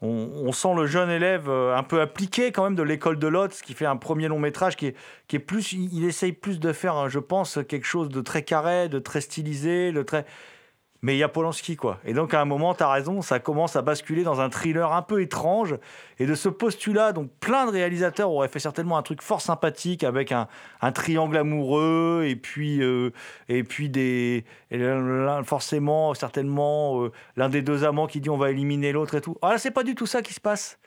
[0.00, 3.74] on, sent le jeune élève un peu appliqué quand même de l'école de Lotz, qui
[3.74, 4.96] fait un premier long métrage qui est,
[5.28, 5.72] qui est plus.
[5.72, 9.92] Il, essaye plus de faire, je pense, quelque chose de très carré, de très stylisé,
[9.92, 10.24] de très
[11.02, 11.98] mais il y a Polanski, quoi.
[12.04, 14.92] Et donc, à un moment, tu as raison, ça commence à basculer dans un thriller
[14.92, 15.76] un peu étrange.
[16.20, 20.04] Et de ce postulat, donc plein de réalisateurs auraient fait certainement un truc fort sympathique
[20.04, 20.46] avec un,
[20.92, 23.10] triangle amoureux et puis, euh,
[23.48, 24.44] et puis des.
[25.44, 29.36] forcément, certainement, euh, l'un des deux amants qui dit on va éliminer l'autre et tout.
[29.42, 30.78] Ah là, c'est pas du tout ça qui se passe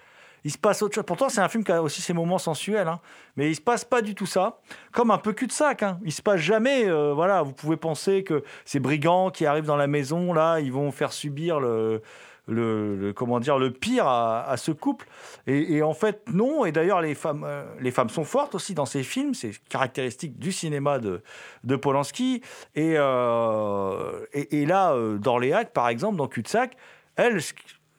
[0.46, 1.04] il se passe autre chose.
[1.06, 3.02] Pourtant, c'est un film qui a aussi ses moments sensuels, hein.
[3.36, 4.60] mais il se passe pas du tout ça.
[4.94, 5.82] Comme un peu cul-de-sac.
[5.82, 6.00] Hein.
[6.06, 6.88] Il se passe jamais.
[6.88, 10.72] Euh, voilà, vous pouvez penser que ces brigands qui arrivent dans la maison, là, ils
[10.72, 12.02] vont faire subir le.
[12.48, 15.08] Le, comment dire le pire à, ce couple
[15.48, 18.86] et, en fait non et d'ailleurs les femmes euh, les femmes sont fortes aussi dans
[18.86, 21.24] ces films c'est caractéristique du cinéma de,
[21.64, 22.44] de Polanski
[22.76, 26.78] et, euh, et, là d'Orléac par exemple dans cul-de-sac
[27.16, 27.40] elle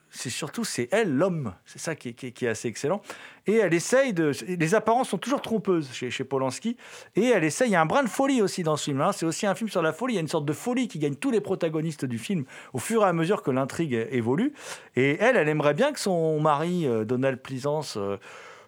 [0.09, 1.53] c'est surtout c'est elle l'homme.
[1.65, 3.01] C'est ça qui est, assez excellent.
[3.45, 4.31] Et elle essaye de.
[4.47, 6.77] Les apparences sont toujours trompeuses chez, chez Polanski.
[7.15, 7.69] Et elle essaye.
[7.69, 9.01] Il y a un brin de folie aussi dans ce film.
[9.01, 9.11] Hein.
[9.11, 10.13] C'est aussi un film sur la folie.
[10.13, 12.79] Il y a une sorte de folie qui gagne tous les protagonistes du film au
[12.79, 14.53] fur et à mesure que l'intrigue évolue.
[14.95, 18.17] Et elle, elle aimerait bien que son mari, euh, Donald Pleasance, euh,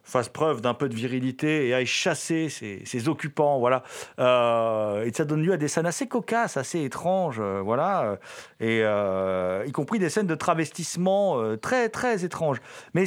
[0.10, 3.84] fasse preuve d'un peu de virilité et aille chasser ses, occupants, voilà.
[4.20, 8.18] Euh, et ça donne lieu à des scènes assez cocasses, assez étranges, euh, voilà.
[8.60, 12.58] Et euh, y compris des scènes de travestissement très très étranges.
[12.94, 13.06] Mais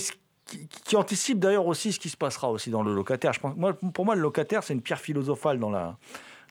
[0.84, 3.32] qui, anticipe d'ailleurs aussi ce qui se passera aussi dans le locataire.
[3.32, 3.54] Je pense,
[3.94, 5.96] pour moi, le locataire, c'est une pierre philosophale dans la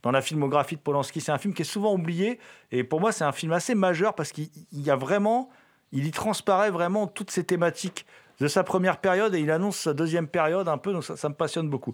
[0.03, 1.21] dans la filmographie de Polanski.
[1.21, 2.39] C'est un film qui est souvent oublié
[2.71, 5.49] et pour moi, c'est un film assez majeur parce qu'il y a vraiment,
[5.91, 8.05] il y transparaît vraiment toutes ces thématiques
[8.41, 11.36] de sa première période et il annonce sa deuxième période un peu, donc ça me
[11.36, 11.93] passionne beaucoup.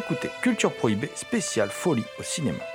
[0.00, 2.69] Écoutez Culture Prohibée spéciale folie au cinéma.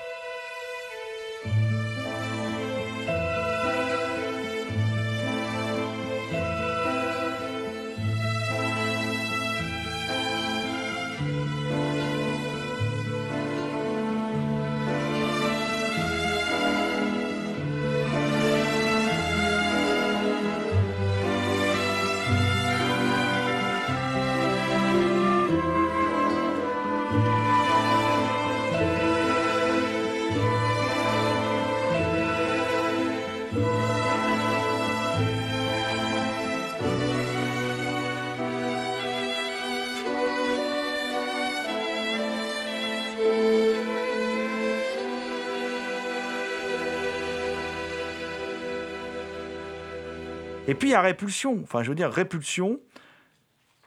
[50.67, 51.59] Et puis il y a répulsion.
[51.63, 52.79] Enfin, je veux dire, répulsion.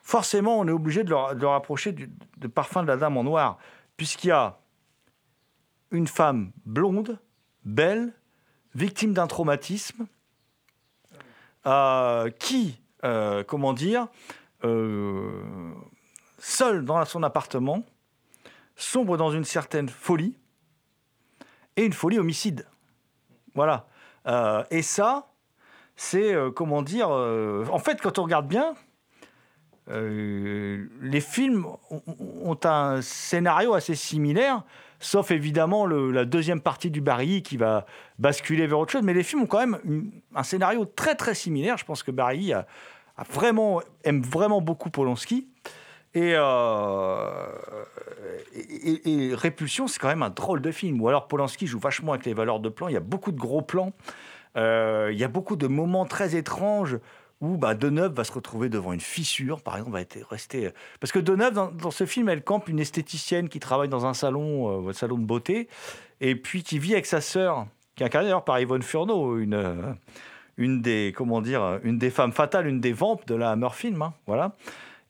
[0.03, 3.59] Forcément, on est obligé de le, rapprocher du, de Parfum de la Dame en Noir,
[3.97, 4.59] puisqu'il y a
[5.91, 7.19] une femme blonde,
[7.65, 8.15] belle,
[8.75, 10.07] victime d'un traumatisme,
[11.67, 14.07] euh, qui, euh, comment dire,
[14.65, 15.75] euh,
[16.39, 17.85] seule dans son appartement,
[18.77, 20.37] sombre dans une certaine folie,
[21.77, 22.67] et une folie homicide.
[23.55, 23.87] Voilà.
[24.71, 25.33] et ça,
[25.99, 28.75] c'est, euh, comment dire, euh, en fait, quand on regarde bien,
[29.91, 34.63] euh, les films ont, un scénario assez similaire,
[35.01, 37.85] sauf évidemment la deuxième partie du Barry qui va
[38.21, 41.77] basculer vers autre chose, mais les films ont quand même un scénario très très similaire.
[41.79, 42.65] Je pense que Barry a,
[43.31, 45.49] vraiment, aime vraiment beaucoup Polanski.
[46.15, 46.35] Et,
[49.05, 51.01] et, Répulsion, c'est quand même un drôle de film.
[51.01, 52.87] Ou alors Polanski joue vachement avec les valeurs de plan.
[52.87, 53.93] Il y a beaucoup de gros plans.
[54.57, 56.99] Euh, il y a beaucoup de moments très étranges
[57.41, 61.13] où bah, Deneuve va se retrouver devant une fissure, par exemple, va être rester parce
[61.13, 64.91] que Deneuve dans, ce film, elle campe une esthéticienne qui travaille dans un salon, euh,
[64.91, 65.69] un salon de beauté,
[66.21, 69.55] et puis qui vit avec sa sœur, qui est incarnée d'ailleurs par Yvonne Furneaux, une
[69.55, 69.93] euh,
[70.57, 74.03] une des comment dire, une des femmes fatales, une des vampes de la Hammer Film,
[74.03, 74.57] hein, voilà.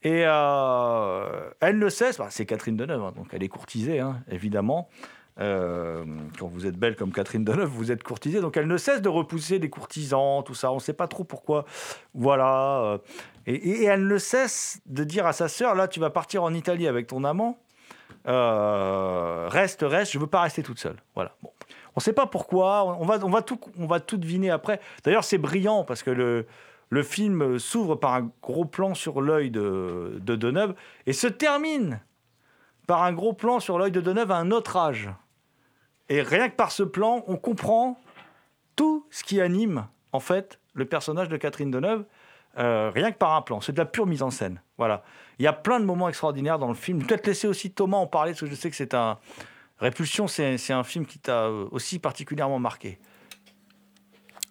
[0.02, 4.88] Et elle ne cesse, bah, c'est Catherine Deneuve, hein, donc elle est courtisée, hein, évidemment.
[5.40, 6.04] Euh,
[6.38, 8.40] quand vous êtes belle comme Catherine Deneuve, vous êtes courtisée.
[8.40, 10.72] Donc elle ne cesse de repousser des courtisans, tout ça.
[10.72, 11.64] On ne sait pas trop pourquoi.
[12.14, 12.82] Voilà.
[12.82, 12.98] Euh,
[13.46, 16.88] et, elle ne cesse de dire à sa sœur, là, tu vas partir en Italie
[16.88, 17.58] avec ton amant.
[18.26, 20.96] Euh, reste, reste, je veux pas rester toute seule.
[21.14, 21.34] Voilà.
[21.42, 22.84] On ne sait pas pourquoi.
[23.00, 24.80] On va, on va, tout, on va tout deviner après.
[25.04, 26.46] D'ailleurs, c'est brillant parce que le,
[26.90, 30.74] le film s'ouvre par un gros plan sur l'œil de, de Deneuve
[31.06, 32.00] et se termine
[32.88, 35.10] par un gros plan sur l'œil de Deneuve à un autre âge.
[36.08, 38.00] Et rien que par ce plan, on comprend
[38.76, 42.04] tout ce qui anime, en fait, le personnage de Catherine Deneuve,
[42.58, 43.60] euh, rien que par un plan.
[43.60, 44.60] C'est de la pure mise en scène.
[44.78, 45.04] Voilà.
[45.38, 47.04] Il y a plein de moments extraordinaires dans le film.
[47.04, 49.18] Peut-être laisser aussi Thomas en parler, parce que je sais que c'est un.
[49.78, 52.98] Répulsion, c'est un film qui t'a aussi particulièrement marqué.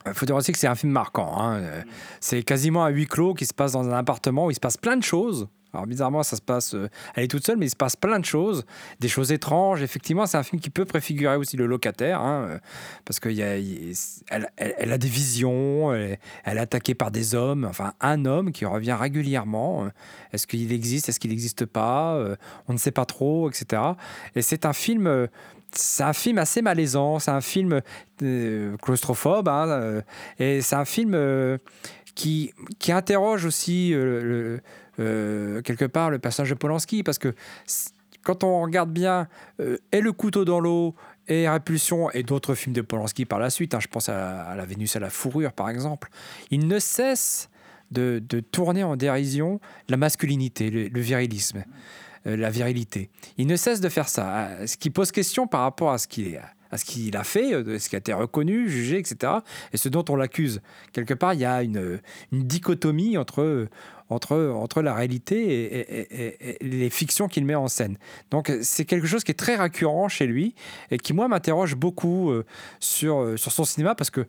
[0.06, 1.38] Il faut dire aussi que c'est un film marquant.
[1.38, 1.84] Hein.
[2.22, 4.78] C'est quasiment un huis clos qui se passe dans un appartement où il se passe
[4.78, 5.50] plein de choses.
[5.78, 6.74] Alors bizarrement, ça se passe.
[6.74, 8.66] Euh, elle est toute seule, mais il se passe plein de choses,
[8.99, 9.84] des choses étranges.
[9.84, 12.60] Effectivement, c'est un film qui peut préfigurer aussi le locataire, hein, euh,
[13.06, 18.26] parce qu'elle elle, elle, a des visions, elle, est attaquée par des hommes, enfin un
[18.26, 19.86] homme qui revient régulièrement.
[19.86, 19.89] Euh,
[20.34, 22.20] est-ce qu'il existe Est-ce qu'il n'existe pas
[22.68, 23.80] On ne sait pas trop, etc.
[24.34, 25.28] Et c'est un film.
[25.74, 27.82] c'est un film assez malaisant, c'est un film
[28.82, 30.01] claustrophobe, hein,
[30.39, 31.16] et c'est un film
[32.16, 34.60] qui, qui interroge aussi le
[35.00, 37.34] euh, quelque part le passage de Polanski, parce que
[38.24, 39.28] quand on regarde bien
[39.60, 40.95] euh, et le couteau dans l'eau
[41.28, 44.66] et Répulsion et d'autres films de Polanski par la suite, hein, je pense à, la
[44.66, 46.10] Vénus à la fourrure par exemple,
[46.52, 47.50] il ne cesse
[47.91, 48.22] de,
[48.52, 51.64] tourner en dérision la masculinité, le, virilisme,
[52.26, 53.10] euh, la virilité.
[53.38, 56.41] Il ne cesse de faire ça, ce qui pose question par rapport à ce qu'il
[56.70, 59.36] à ce qu'il a fait, ce qui a été reconnu, jugé, etc.
[59.72, 60.62] Et ce dont on l'accuse.
[60.91, 62.02] Quelque part, il y a une,
[62.34, 63.70] une dichotomie entre,
[64.10, 67.97] entre, entre la réalité et, les fictions qu'il met en scène.
[68.32, 70.55] Donc c'est quelque chose qui est très récurrent chez lui
[70.91, 72.45] et qui, moi, m'interroge beaucoup euh,
[72.80, 74.26] sur, euh, sur son cinéma parce que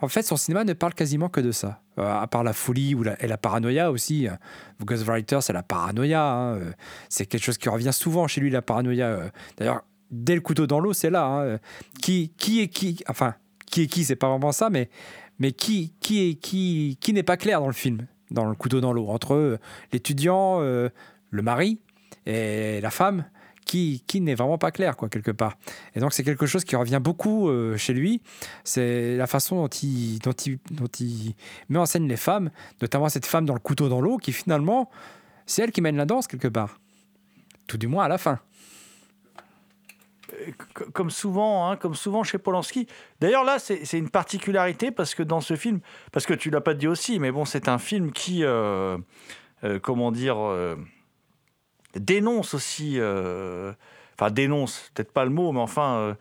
[0.00, 2.94] en fait, son cinéma ne parle quasiment que de ça, euh, à part la folie
[2.94, 4.26] ou la, et la paranoïa aussi.
[4.82, 6.22] Ghostwriter, c'est la paranoïa.
[6.22, 6.60] Hein,
[7.08, 9.30] c'est quelque chose qui revient souvent chez lui, la paranoïa.
[9.56, 11.24] D'ailleurs, dès le couteau dans l'eau, c'est là.
[11.24, 11.58] Hein,
[12.02, 13.34] qui, qui est qui Enfin,
[13.66, 14.90] qui est qui C'est pas vraiment ça, mais,
[15.38, 18.92] mais qui, qui qui Qui n'est pas clair dans le film dans le couteau dans
[18.92, 19.58] l'eau, entre euh,
[19.92, 20.88] l'étudiant, euh,
[21.30, 21.80] le mari
[22.26, 23.24] et la femme,
[23.64, 25.56] qui, qui n'est vraiment pas clair, quoi, quelque part.
[25.94, 28.20] Et donc, c'est quelque chose qui revient beaucoup euh, chez lui.
[28.62, 31.34] C'est la façon dont il, dont, il, dont il
[31.68, 32.50] met en scène les femmes,
[32.82, 34.90] notamment cette femme dans le couteau dans l'eau, qui finalement,
[35.46, 36.78] c'est elle qui mène la danse, quelque part.
[37.66, 38.38] Tout du moins à la fin.
[40.92, 42.86] Comme souvent, hein, comme souvent chez Polanski.
[43.20, 45.80] D'ailleurs, là, c'est une particularité parce que dans ce film,
[46.12, 48.98] parce que tu l'as pas dit aussi, mais bon, c'est un film qui, euh,
[49.64, 50.76] euh, comment dire, euh,
[51.94, 56.16] dénonce aussi, enfin dénonce, peut-être pas le mot, mais enfin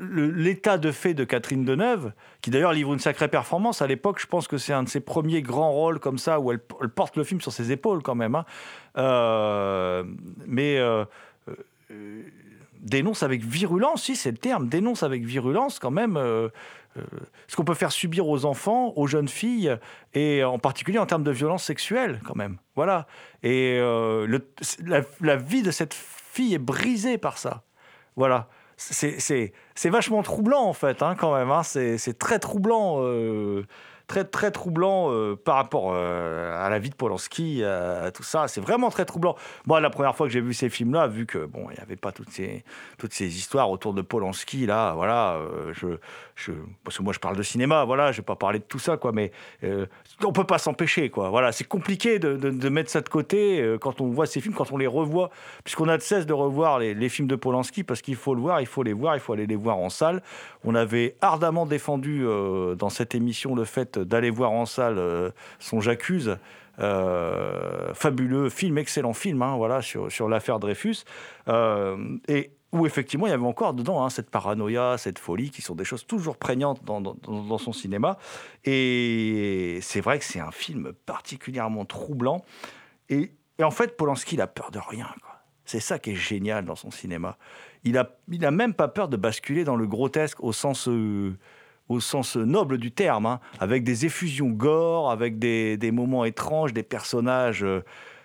[0.00, 3.82] l'état de fait de Catherine Deneuve, qui d'ailleurs livre une sacrée performance.
[3.82, 6.50] À l'époque, je pense que c'est un de ses premiers grands rôles comme ça, où
[6.50, 8.34] elle, porte le film sur ses épaules quand même.
[8.34, 8.44] Hein.
[10.46, 10.80] Mais
[12.80, 16.16] dénonce avec virulence, si c'est le terme, dénonce avec virulence quand même
[17.46, 19.76] ce qu'on peut faire subir aux enfants, aux jeunes filles,
[20.12, 22.58] et en particulier en termes de violence sexuelle quand même.
[22.76, 23.06] Voilà.
[23.42, 23.78] Et
[25.20, 27.64] la vie de cette fille est brisée par ça.
[28.16, 28.48] Voilà.
[28.76, 29.52] C'est
[29.86, 31.50] vachement troublant, en fait, hein, quand même.
[31.50, 31.62] Hein.
[31.62, 33.00] C'est très troublant.
[34.04, 38.22] Euh, très très troublant euh, par rapport euh, à la vie de Polanski, à, tout
[38.22, 38.48] ça.
[38.48, 39.36] C'est vraiment très troublant.
[39.66, 41.96] Moi, la première fois que j'ai vu ces films-là, vu que bon, il n'y avait
[41.96, 42.64] pas toutes ces
[42.98, 46.52] toutes ces histoires autour de Polanski là, voilà, euh, je,
[46.84, 48.96] parce que moi je parle de cinéma, voilà, je vais pas parler de tout ça
[48.96, 49.32] quoi, mais
[50.22, 51.30] on peut pas s'empêcher quoi.
[51.30, 54.72] Voilà, c'est compliqué de, de, mettre ça de côté quand on voit ces films, quand
[54.72, 55.30] on les revoit,
[55.64, 58.60] puisqu'on a de cesse de revoir les films de Polanski parce qu'il faut le voir,
[58.60, 60.22] il faut les voir, il faut aller les voir en salle.
[60.64, 62.24] On avait ardemment défendu
[62.78, 66.38] dans cette émission le fait d'aller voir en salle euh, son J'accuse.
[66.80, 71.04] Euh, fabuleux film, excellent film, hein, voilà, sur, sur l'affaire Dreyfus.
[71.48, 71.96] Euh,
[72.26, 75.76] et où effectivement il y avait encore dedans hein, cette paranoïa, cette folie, qui sont
[75.76, 78.18] des choses toujours prégnantes dans, dans, son cinéma.
[78.64, 82.44] Et c'est vrai que c'est un film particulièrement troublant.
[83.08, 83.30] Et,
[83.62, 85.06] en fait, Polanski, il a peur de rien.
[85.64, 87.38] C'est ça qui est génial dans son cinéma.
[87.84, 90.88] Il a, il même pas peur de basculer dans le grotesque au sens
[91.88, 96.82] au sens noble du terme, hein, avec des effusions gore, avec des, moments étranges, des
[96.82, 97.84] personnages, euh,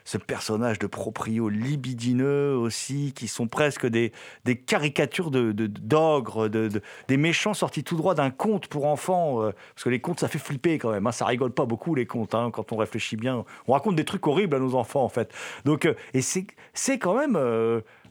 [0.10, 4.12] ce personnage de proprio libidineux aussi, qui sont presque des,
[4.66, 9.84] caricatures de, d'ogres, de, des méchants sortis tout droit d'un conte pour enfants, euh, parce
[9.84, 12.34] que les contes, ça fait flipper quand même, hein, ça rigole pas beaucoup les contes,
[12.34, 13.46] hein, quand on réfléchit bien.
[13.68, 15.32] On raconte des trucs horribles à nos enfants en fait.
[15.66, 17.34] Donc, euh, et c'est, quand même,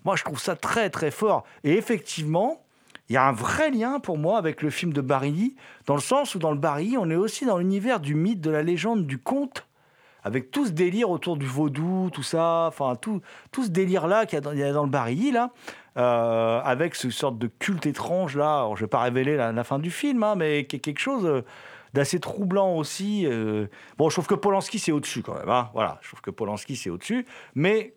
[0.05, 1.42] moi je trouve ça très très fort.
[1.64, 2.62] Et effectivement,
[3.09, 6.01] il y a un vrai lien pour moi avec le film de Barry, dans le
[6.01, 9.05] sens où dans le Barry, on est aussi dans l'univers du mythe, de la légende,
[9.05, 9.66] du conte,
[10.25, 13.21] avec tout ce délire autour du vaudou, tout ça, enfin tout,
[13.53, 15.53] tout ce délire-là qu'il y, a dans le Barry, là,
[15.97, 19.79] euh, avec ce sorte de culte étrange, là, je ne vais pas révéler la, fin
[19.79, 21.43] du film, hein, mais quelque chose euh,
[21.95, 23.27] d'assez troublant aussi.
[23.27, 23.66] Euh.
[23.97, 26.77] Bon, je trouve que Polanski, c'est au-dessus quand même, hein, voilà, je trouve que Polanski,
[26.77, 27.95] c'est au-dessus, mais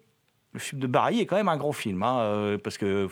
[0.54, 3.08] le film de Barry est quand même un grand film, hein, parce que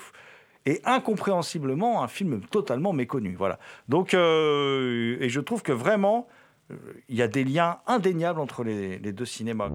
[0.66, 3.34] et incompréhensiblement un film totalement méconnu.
[3.38, 3.60] Voilà.
[3.88, 6.28] Donc, et je trouve que vraiment,
[7.08, 9.72] il y a des liens indéniables entre les, deux cinémas.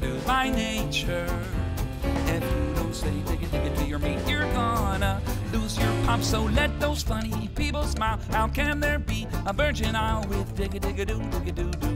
[0.00, 1.26] do by nature.
[2.26, 5.20] If you don't say digga digga to your meat, you're gonna
[5.52, 6.22] lose your pop.
[6.22, 8.18] So let those funny people smile.
[8.30, 11.89] How can there be a virgin isle with digga digga doo digga doo doo?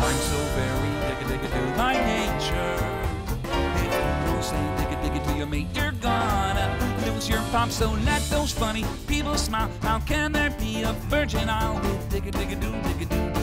[0.00, 2.78] I'm so very digga digga do by nature.
[4.26, 6.68] Don't say digga digga do you mate, you're gonna
[7.06, 7.70] lose your pop.
[7.70, 9.70] So let those funny people smile.
[9.82, 11.48] How can there be a virgin?
[11.48, 13.37] I'll do digga digga do digga doo.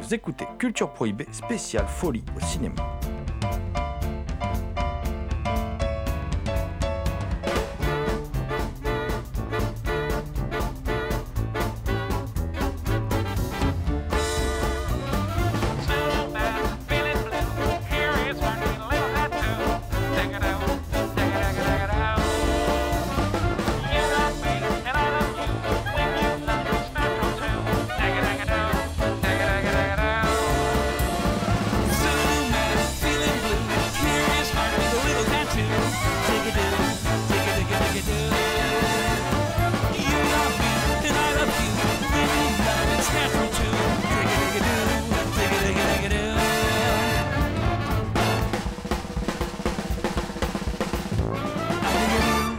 [0.00, 2.74] Vous écoutez Culture Prohibée spéciale folie au cinéma.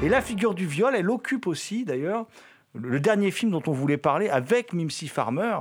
[0.06, 2.28] Et la figure du viol, elle occupe aussi d'ailleurs
[2.76, 5.58] le dernier film dont on voulait parler avec Mimsy Farmer,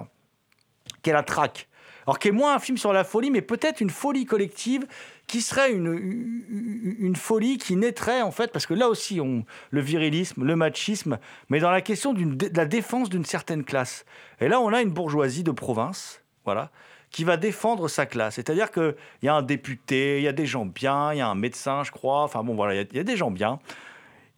[1.00, 1.66] qui est La Traque.
[2.06, 4.86] Alors qui est moins un film sur la folie, mais peut-être une folie collective
[5.26, 10.44] qui serait une, folie qui naîtrait en fait, parce que là aussi, on, le virilisme,
[10.44, 11.18] le machisme,
[11.48, 14.04] mais dans la question de la défense d'une certaine classe.
[14.40, 16.70] Et là, on a une bourgeoisie de province, voilà,
[17.10, 18.34] qui va défendre sa classe.
[18.34, 21.28] C'est-à-dire qu'il y a un député, il y a des gens bien, il y a
[21.28, 23.58] un médecin, je crois, enfin bon, voilà, il y a des gens bien.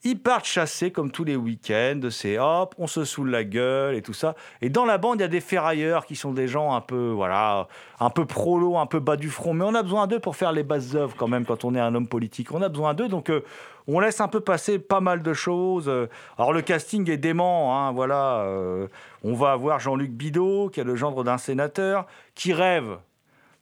[0.09, 4.03] Ils partent chasser comme tous les week-ends, c'est hop, on se saoule la gueule et
[4.03, 4.37] tout ça.
[4.63, 7.09] Et dans la bande, il y a des ferrailleurs qui sont des gens un peu,
[7.09, 7.67] voilà,
[7.99, 9.53] un peu prolo, un peu bas du front.
[9.53, 11.81] Mais on a besoin d'eux pour faire les bases œuvres quand même quand on est
[11.81, 12.53] un homme politique.
[12.53, 13.43] On a besoin d'eux, donc euh,
[13.89, 15.89] on laisse un peu passer pas mal de choses.
[15.89, 16.07] Euh,
[16.39, 18.43] Alors le casting est dément, hein, voilà.
[18.43, 18.87] euh,
[19.25, 22.99] on va avoir Jean-Luc Bidot, qui est le gendre d'un sénateur, qui rêve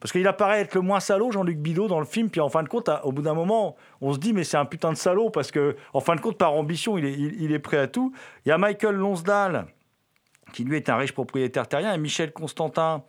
[0.04, 2.28] parce qu'il apparaît être le moins salaud, Jean-Luc Bidot, dans le film.
[2.28, 4.66] Puis en fin de compte, au bout d'un moment, on se dit, mais c'est un
[4.66, 7.86] putain de salaud, parce que en fin de compte, par ambition, il est, prêt à
[7.86, 8.12] tout.
[8.44, 9.64] Il y a Michael Lonsdale,
[10.52, 13.02] qui lui est un riche propriétaire terrien, et Michel Constantin,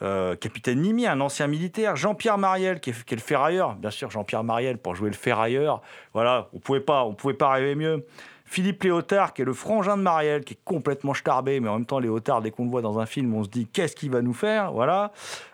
[0.00, 1.96] euh, capitaine Nimi, un ancien militaire.
[1.96, 3.74] Jean-Pierre Mariel, qui est, qui est le ferrailleur.
[3.74, 5.82] Bien sûr, Jean-Pierre Mariel, pour jouer le ferrailleur.
[6.14, 8.06] Voilà, on pouvait pas, on pouvait pas rêver mieux.
[8.46, 11.86] Philippe Léotard, qui est le frangin de Mariel, qui est complètement starbé, mais en même
[11.86, 14.22] temps, Léotard, dès qu'on le voit dans un film, on se dit qu'est-ce qu'il va
[14.22, 14.72] nous faire?
[14.72, 15.12] Voilà.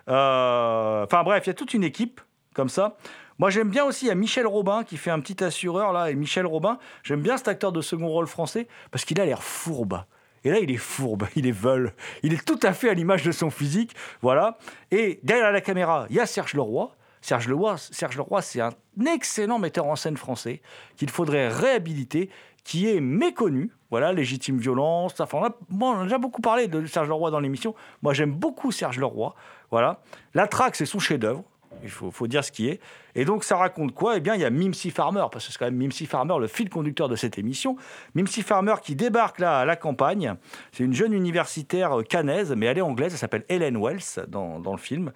[0.09, 2.21] Euh, Enfin bref, il y a toute une équipe
[2.53, 2.97] comme ça.
[3.39, 6.11] Moi, j'aime bien aussi, il y a Michel Robin qui fait un petit assureur là.
[6.11, 9.43] Et Michel Robin, j'aime bien cet acteur de second rôle français parce qu'il a l'air
[9.43, 10.03] fourbe.
[10.43, 11.93] Et là, il est fourbe, il est veule.
[12.21, 13.95] Il est tout à fait à l'image de son physique.
[14.21, 14.57] Voilà.
[14.91, 16.91] Et derrière la caméra, il y a Serge Leroy.
[17.21, 18.73] Serge Leroy, Serge Leroy c'est un
[19.07, 20.61] excellent metteur en scène français
[20.97, 22.29] qu'il faudrait réhabiliter,
[22.63, 23.71] qui est méconnu.
[23.89, 25.19] Voilà, légitime violence.
[25.19, 27.75] Enfin, on a, bon, on a déjà beaucoup parlé de Serge Leroy dans l'émission.
[28.01, 29.35] Moi, j'aime beaucoup Serge Leroy.
[29.71, 30.01] Voilà.
[30.33, 31.43] La traque, c'est son chef-d'œuvre.
[31.81, 32.79] Il faut, dire ce qui est.
[33.15, 34.17] Et donc, ça raconte quoi?
[34.17, 36.47] Eh bien, il y a Mimsy Farmer, parce que c'est quand même Mimsy Farmer le
[36.47, 37.75] fil conducteur de cette émission.
[38.13, 40.35] Mimsy Farmer qui débarque là à la campagne.
[40.71, 43.11] C'est une jeune universitaire euh, canaise, mais elle est anglaise.
[43.13, 45.11] Elle s'appelle Helen Wells dans, dans le film.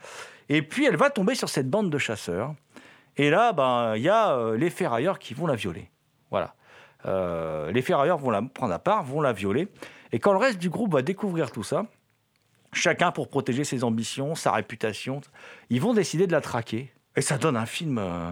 [0.50, 2.54] Et puis, elle va tomber sur cette bande de chasseurs.
[3.16, 5.90] Et là, ben, il y a euh, les ferrailleurs qui vont la violer.
[6.32, 6.56] Voilà.
[7.08, 9.68] Euh, les ferrailleurs vont la prendre à part, vont la violer.
[10.12, 11.86] Et quand le reste du groupe va découvrir tout ça,
[12.74, 15.22] chacun pour protéger ses ambitions, sa réputation,
[15.70, 16.92] ils vont décider de la traquer.
[17.16, 18.32] Et ça donne un film euh,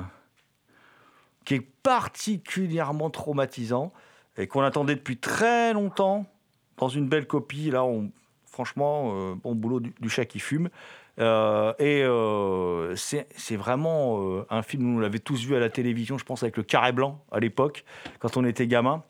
[1.43, 3.93] qui est particulièrement traumatisant
[4.38, 6.26] et qu'on attendait depuis très longtemps
[6.78, 7.71] dans une belle copie.
[7.71, 7.86] Là,
[8.45, 10.69] franchement, euh, bon boulot du chat qui fume.
[11.20, 16.18] Euh, et euh, c'est vraiment euh, un film, on l'avait tous vu à la télévision,
[16.18, 17.86] je pense, avec le carré blanc à l'époque,
[18.20, 19.03] quand on était gamin.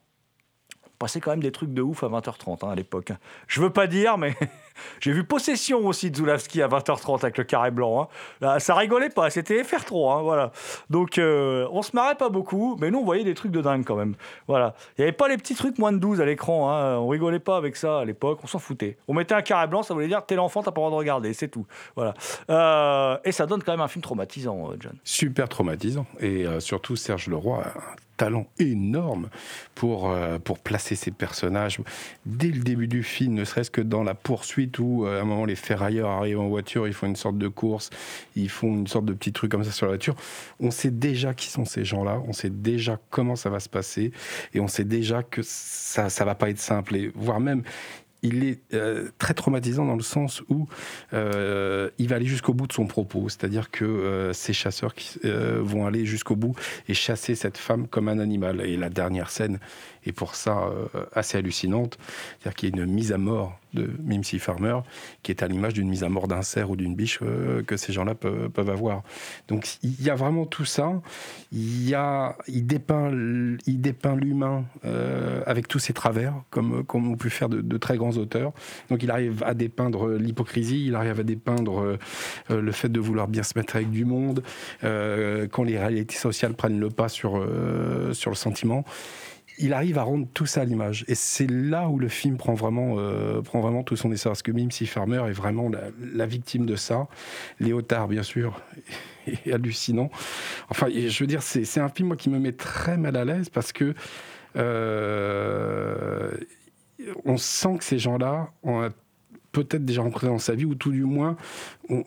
[0.85, 3.11] On passait quand même des trucs de ouf à 20h30 hein, à l'époque.
[3.47, 4.35] Je veux pas dire, mais
[4.99, 8.03] j'ai vu Possession aussi de Zulawski à 20h30 avec le carré blanc.
[8.03, 8.07] hein.
[8.41, 10.19] Là, ça rigolait pas, c'était FR3.
[10.19, 10.51] hein, voilà.
[10.89, 13.83] Donc euh, on se marrait pas beaucoup, mais nous on voyait des trucs de dingue
[13.85, 14.15] quand même.
[14.47, 14.75] Voilà.
[14.97, 16.69] Il y avait pas les petits trucs moins de 12 à l'écran.
[16.71, 16.97] hein.
[16.97, 18.97] On rigolait pas avec ça à l'époque, on s'en foutait.
[19.07, 20.95] On mettait un carré blanc, ça voulait dire t'es l'enfant, t'as pas le droit de
[20.95, 21.65] regarder, c'est tout.
[21.95, 22.13] Voilà.
[22.49, 24.93] Euh, et ça donne quand même un film traumatisant, euh, John.
[25.03, 26.05] Super traumatisant.
[26.19, 29.27] Et euh, surtout, Serge Leroy, un talent énorme
[29.73, 30.09] pour,
[30.45, 31.81] pour placer ces personnages
[32.25, 35.25] dès le début du film, ne serait-ce que dans la poursuite où euh, à un
[35.25, 37.89] moment les ferrailleurs arrivent en voiture, ils font une sorte de course,
[38.35, 40.15] ils font une sorte de petit truc comme ça sur la voiture.
[40.59, 44.11] On sait déjà qui sont ces gens-là, on sait déjà comment ça va se passer
[44.53, 47.63] et on sait déjà que ça ça va pas être simple et voire même
[48.21, 50.67] il est euh, très traumatisant dans le sens où
[51.13, 56.05] euh, il va aller jusqu'au bout de son propos, c'est-à-dire que ces chasseurs vont aller
[56.05, 56.55] jusqu'au bout
[56.89, 58.61] et chasser cette femme comme un animal.
[58.61, 59.59] Et la dernière scène
[60.09, 60.69] est pour ça
[61.13, 61.97] assez hallucinante,
[62.39, 64.79] c'est-à-dire qu'il y a une mise à mort de Mimsy Farmer,
[65.21, 67.77] qui est à l'image d'une mise à mort d'un cerf ou d'une biche euh, que
[67.77, 69.03] ces gens-là peuvent, avoir.
[69.47, 71.01] Donc il y a vraiment tout ça.
[71.51, 77.49] Il, y a, il dépeint, l'humain euh, avec tous ses travers, comme, ont pu faire
[77.49, 78.53] de, très grands auteurs.
[78.89, 81.97] Donc il arrive à dépeindre l'hypocrisie, il arrive à dépeindre
[82.49, 84.41] euh, le fait de vouloir bien se mettre avec du monde,
[84.83, 88.85] euh, quand les réalités sociales prennent le pas sur, euh, sur le sentiment
[89.57, 91.05] il arrive à rendre tout ça à l'image.
[91.07, 94.31] Et c'est là où le film prend vraiment, euh, prend vraiment tout son essor.
[94.31, 97.07] Parce que Mimsy Farmer est vraiment la, victime de ça.
[97.59, 98.61] Léotard, bien sûr,
[99.27, 100.09] est hallucinant.
[100.69, 103.71] Enfin, je veux dire, c'est un film qui me met très mal à l'aise parce
[103.71, 103.93] que
[104.55, 106.31] euh,
[107.25, 108.89] on sent que ces gens-là ont
[109.51, 111.37] peut-être déjà rencontré dans sa vie, ou tout du moins,
[111.89, 112.03] on,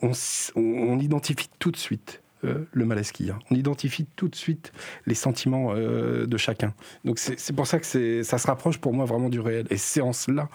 [0.55, 3.31] on identifie tout de suite euh, le malaski.
[3.31, 3.39] Hein.
[3.51, 4.71] On identifie tout de suite
[5.05, 6.73] les sentiments euh, de chacun.
[7.03, 9.67] Donc c'est pour ça que ça se rapproche pour moi vraiment du réel.
[9.69, 10.47] Et c'est en cela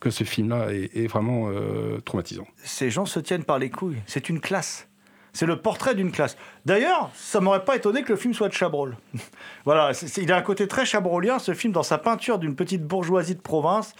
[0.00, 2.46] que ce film-là est, vraiment euh, traumatisant.
[2.64, 3.98] Ces gens se tiennent par les couilles.
[4.06, 4.88] C'est une classe.
[5.34, 6.38] C'est le portrait d'une classe.
[6.64, 8.96] D'ailleurs, ça m'aurait pas étonné que le film soit de Chabrol.
[9.66, 13.34] voilà, il a un côté très chabrolien, ce film, dans sa peinture d'une petite bourgeoisie
[13.34, 13.92] de province.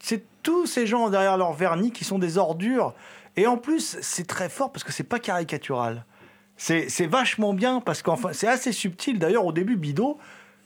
[0.00, 2.94] C'est tous ces gens derrière leur vernis qui sont des ordures.
[3.36, 6.06] Et en plus, c'est très fort parce que c'est pas caricatural.
[6.56, 9.18] C'est vachement bien parce qu'enfin, c'est assez subtil.
[9.18, 10.18] D'ailleurs, au début, Bido,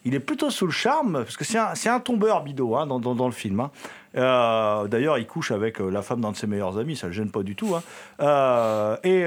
[0.05, 3.01] il est plutôt sous le charme parce que c'est un, un, tombeur, Bido, hein, dans,
[3.01, 3.61] dans, le film.
[3.61, 3.70] Hein.
[4.16, 7.12] Euh, D'ailleurs, il couche avec euh, la femme d'un de ses meilleurs amis, ça le
[7.12, 7.74] gêne pas du tout.
[7.74, 7.82] Hein.
[8.20, 9.26] Euh, et,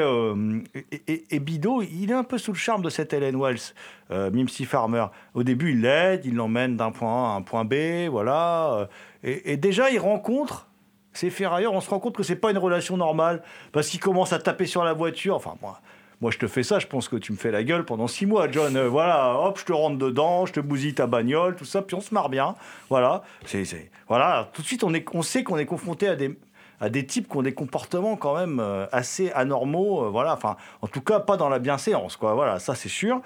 [1.07, 3.73] et, et, Bido, il est un peu sous le charme de cette Helen Wells,
[4.09, 5.05] Mimsy Farmer.
[5.33, 8.87] Au début, il l'aide, il l'emmène d'un point A à un point B, voilà.
[9.23, 10.67] Et, déjà, il rencontre
[11.13, 13.43] ces ferrailleurs, on se rend compte que c'est pas une relation normale
[13.73, 15.35] parce qu'il commence à taper sur la voiture.
[15.35, 15.81] Enfin, moi
[16.21, 18.25] moi je te fais ça, je pense que tu me fais la gueule pendant six
[18.25, 18.75] mois, John.
[18.77, 21.95] Euh, voilà, hop, je te rentre dedans, je te bousille ta bagnole, tout ça, puis
[21.95, 22.55] on se marre bien.
[22.89, 24.49] Voilà, c'est, voilà.
[24.53, 26.37] Tout de suite, on, est, on sait qu'on est confronté à des,
[26.79, 30.05] à des types qui ont des comportements quand même euh, assez anormaux.
[30.05, 32.33] Euh, voilà, enfin, en tout cas, pas dans la bienséance, quoi.
[32.33, 33.21] Voilà, ça c'est sûr.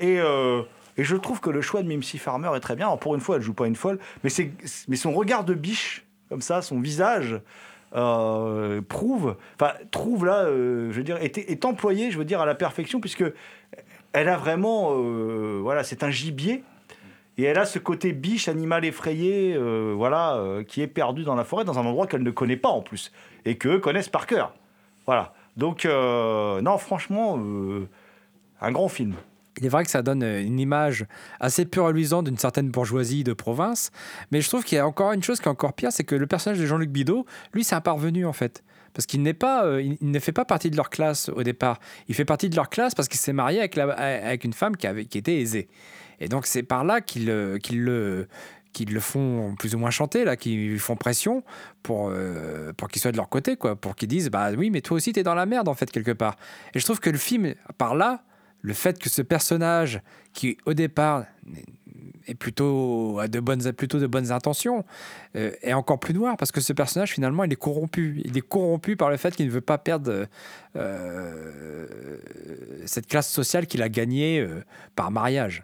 [0.00, 0.20] Et.
[0.98, 2.86] Et je trouve que le choix de Mimsy Farmer est très bien.
[2.86, 4.50] Alors pour une fois, elle joue pas une folle, mais, c'est,
[4.88, 7.38] mais son regard de biche, comme ça, son visage,
[7.94, 12.46] euh, prouve, enfin trouve là, euh, je veux dire, est, employée, je veux dire, à
[12.46, 13.24] la perfection, puisque
[14.12, 16.64] elle a vraiment, euh, voilà, c'est un gibier.
[17.38, 19.58] Et elle a ce côté biche, animal effrayé,
[19.94, 22.80] voilà, qui est perdu dans la forêt, dans un endroit qu'elle ne connaît pas en
[22.80, 23.12] plus,
[23.44, 24.54] et qu'eux connaissent par cœur.
[25.04, 25.34] Voilà.
[25.58, 27.38] Donc, non, franchement,
[28.62, 29.16] un grand film.
[29.58, 31.06] Il est vrai que ça donne une image
[31.40, 33.90] assez peu reluisante d'une certaine bourgeoisie de province,
[34.30, 36.14] mais je trouve qu'il y a encore une chose qui est encore pire, c'est que
[36.14, 38.62] le personnage de Jean-Luc Bidot, lui, c'est un parvenu en fait.
[38.92, 41.78] Parce qu'il n'est pas, euh, il ne fait pas partie de leur classe au départ.
[42.08, 44.86] Il fait partie de leur classe parce qu'il s'est marié avec, avec une femme qui,
[44.86, 45.68] avait, qui était aisée.
[46.18, 48.26] Et donc c'est par là qu'ils qu le,
[48.84, 51.42] le font plus ou moins chanter, là, qui lui font pression
[51.82, 54.80] pour, euh, pour qu'ils soient de leur côté, quoi, pour qu'ils disent bah oui, mais
[54.80, 56.36] toi aussi, t'es dans la merde, en fait, quelque part.
[56.74, 58.22] Et je trouve que le film, par là,
[58.66, 60.00] le fait que ce personnage,
[60.32, 61.24] qui au départ
[62.26, 64.84] est plutôt à de bonnes, plutôt de bonnes intentions,
[65.36, 68.20] euh, est encore plus noir parce que ce personnage finalement il est corrompu.
[68.24, 70.26] Il est corrompu par le fait qu'il ne veut pas perdre
[70.74, 71.86] euh,
[72.86, 74.64] cette classe sociale qu'il a gagnée euh,
[74.96, 75.62] par mariage.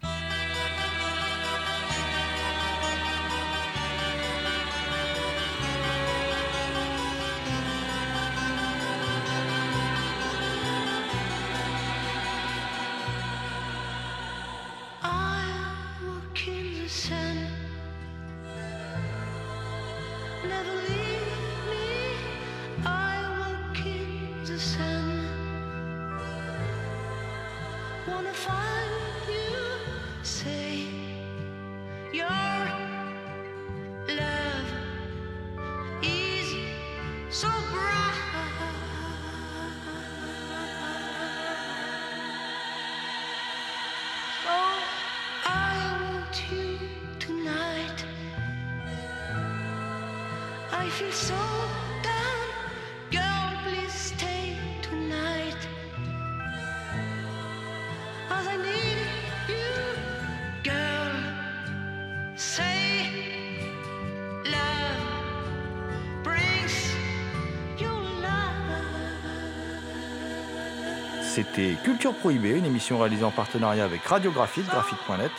[71.32, 75.30] C'était Culture Prohibée, une émission réalisée en partenariat avec Radiographite, graphite.net.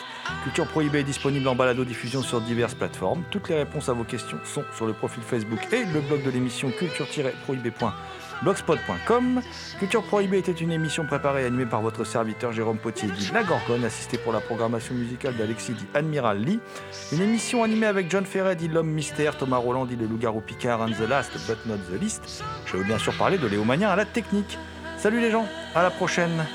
[0.42, 3.22] Culture Prohibée est disponible en balado-diffusion sur diverses plateformes.
[3.30, 6.30] Toutes les réponses à vos questions sont sur le profil Facebook et le blog de
[6.30, 9.40] l'émission culture-prohibée.blogspot.com.
[9.78, 13.44] Culture Prohibée était une émission préparée et animée par votre serviteur Jérôme Potier, dit La
[13.44, 16.58] Gorgone, assisté pour la programmation musicale d'Alexis, dit Admiral Lee.
[17.12, 20.80] Une émission animée avec John Ferret, dit L'Homme Mystère, Thomas Roland, dit Le Loup-Garou Picard,
[20.80, 22.42] and the Last but not the least.
[22.66, 24.58] Je veux bien sûr parler de Léo Magnin à la technique.
[25.04, 26.46] Salut les gens, à la prochaine